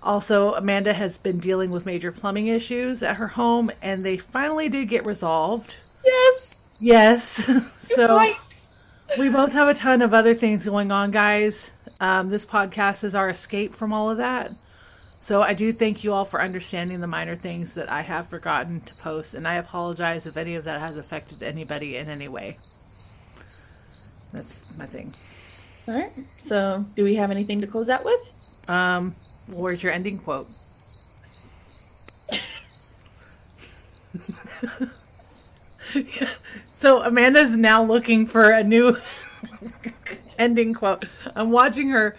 [0.03, 4.69] also Amanda has been dealing with major plumbing issues at her home, and they finally
[4.69, 5.77] did get resolved.
[6.05, 6.63] Yes.
[6.81, 7.49] Yes.
[7.81, 8.35] so
[9.19, 11.73] we both have a ton of other things going on, guys.
[12.01, 14.51] Um, this podcast is our escape from all of that.
[15.23, 18.81] So I do thank you all for understanding the minor things that I have forgotten
[18.81, 22.59] to post, and I apologize if any of that has affected anybody in any way.
[24.33, 25.15] That's my thing.
[25.87, 26.11] All right.
[26.39, 28.33] So, do we have anything to close out with?
[28.69, 29.15] Um,
[29.47, 30.49] where's your ending quote?
[36.83, 38.97] So Amanda's now looking for a new
[40.39, 41.05] ending quote.
[41.37, 42.17] I'm watching her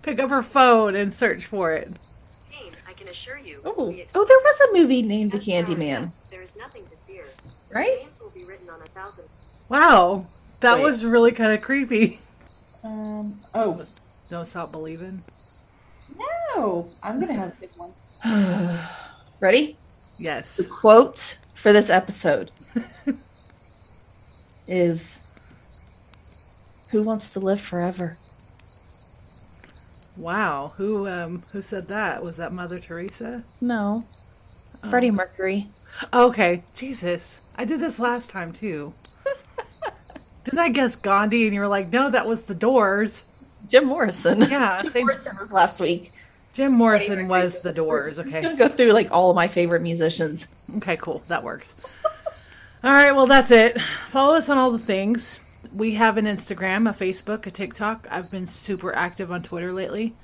[0.00, 1.98] pick up her phone and search for it.
[3.66, 3.78] I can.
[3.78, 7.24] Oh, oh, there was a movie named The Candyman, There is nothing to fear.
[7.70, 8.06] right?
[8.20, 9.24] Will be written on a thousand.
[9.68, 10.26] Wow,
[10.60, 10.82] that Wait.
[10.84, 12.20] was really kind of creepy.
[12.84, 13.40] Um.
[13.54, 13.84] Oh
[14.30, 15.22] Don't stop believing.
[16.54, 17.92] no, I'm gonna have a good one.
[19.40, 19.76] Ready?
[20.18, 20.56] Yes.
[20.56, 22.50] The quote for this episode
[24.66, 25.26] is
[26.90, 28.16] Who wants to live forever?
[30.16, 30.72] Wow.
[30.76, 32.22] Who um who said that?
[32.22, 33.44] Was that Mother Teresa?
[33.60, 34.04] No.
[34.90, 35.66] Freddie Mercury.
[36.12, 36.62] Okay.
[36.74, 37.48] Jesus.
[37.56, 38.92] I did this last time too.
[40.44, 43.26] Didn't I guess Gandhi and you were like, no, that was the doors.
[43.68, 44.42] Jim Morrison.
[44.42, 46.10] Yeah, Jim same- Morrison was last week.
[46.54, 48.16] Jim Morrison was the doors.
[48.16, 48.42] We're just Okay.
[48.42, 50.46] gonna go through like all of my favorite musicians.
[50.76, 51.22] Okay, cool.
[51.28, 51.74] That works.
[52.84, 53.78] all right, well, that's it.
[54.08, 55.40] Follow us on all the things.
[55.76, 58.08] We have an Instagram, a Facebook, a TikTok.
[58.10, 60.14] I've been super active on Twitter lately.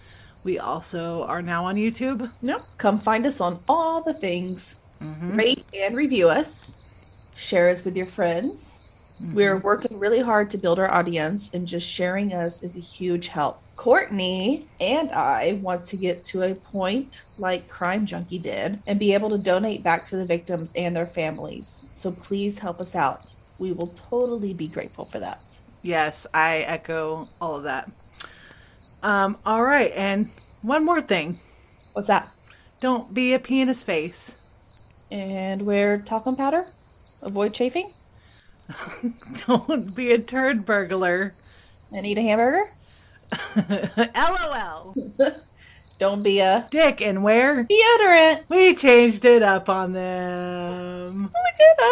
[0.45, 2.27] We also are now on YouTube.
[2.41, 4.81] No, come find us on all the things.
[5.03, 5.37] Mm-hmm.
[5.37, 6.91] Rate and review us.
[7.35, 8.95] Share us with your friends.
[9.23, 9.35] Mm-hmm.
[9.35, 13.29] We're working really hard to build our audience, and just sharing us is a huge
[13.29, 13.61] help.
[13.77, 19.13] Courtney and I want to get to a point like Crime Junkie did and be
[19.13, 21.89] able to donate back to the victims and their families.
[21.91, 23.35] So please help us out.
[23.63, 25.41] We will totally be grateful for that.
[25.83, 27.89] Yes, I echo all of that.
[29.05, 30.31] Um, all right, and
[30.63, 31.39] one more thing.
[31.93, 32.27] What's that?
[32.81, 34.37] Don't be a pianist face.
[35.13, 36.67] And wear talcum powder?
[37.23, 37.93] Avoid chafing?
[39.47, 41.33] Don't be a turd burglar.
[41.93, 42.69] And eat a hamburger?
[44.17, 44.93] LOL.
[46.01, 47.63] Don't be a Dick and where?
[47.63, 48.43] deodorant.
[48.49, 51.23] We changed it up on them.
[51.23, 51.85] Look at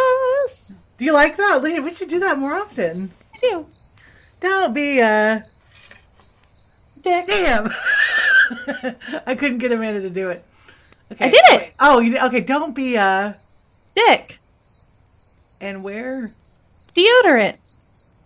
[0.44, 0.72] us.
[1.00, 1.62] Do you like that?
[1.62, 3.10] We should do that more often.
[3.34, 3.66] I do.
[4.38, 5.42] Don't be a
[7.00, 7.26] Dick.
[7.26, 7.72] damn.
[9.26, 10.44] I couldn't get Amanda to do it.
[11.10, 11.24] Okay.
[11.24, 11.72] I did it.
[11.80, 12.42] Oh, you okay.
[12.42, 13.34] Don't be a
[13.96, 14.40] Dick.
[15.62, 16.32] and where?
[16.94, 17.56] Deodorant.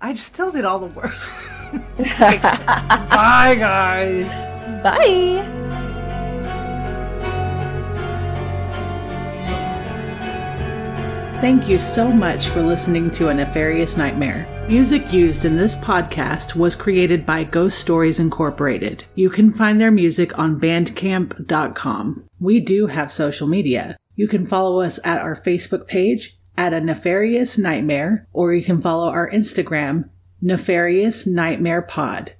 [0.00, 1.14] I still did all the work.
[1.96, 4.82] Bye, guys.
[4.82, 5.60] Bye.
[11.44, 14.46] Thank you so much for listening to A Nefarious Nightmare.
[14.66, 19.04] Music used in this podcast was created by Ghost Stories Incorporated.
[19.14, 22.24] You can find their music on bandcamp.com.
[22.40, 23.98] We do have social media.
[24.16, 28.80] You can follow us at our Facebook page at A Nefarious Nightmare, or you can
[28.80, 30.08] follow our Instagram,
[30.40, 32.32] Nefarious Nightmare Pod.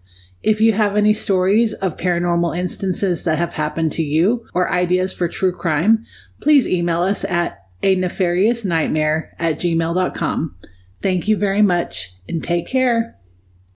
[0.43, 5.13] If you have any stories of paranormal instances that have happened to you or ideas
[5.13, 6.07] for true crime,
[6.41, 10.57] please email us at a nefarious nightmare at gmail.com.
[11.03, 13.19] Thank you very much and take care.